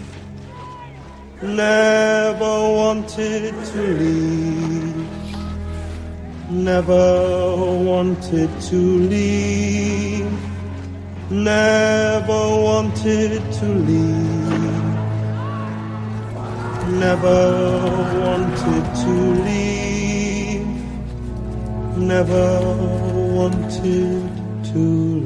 [1.42, 5.09] Never wanted to leave.
[6.51, 10.30] Never wanted to leave.
[11.30, 14.80] Never wanted to leave.
[16.99, 17.80] Never
[18.20, 19.12] wanted to
[19.45, 20.66] leave.
[21.97, 22.61] Never
[23.34, 24.30] wanted
[24.72, 25.19] to.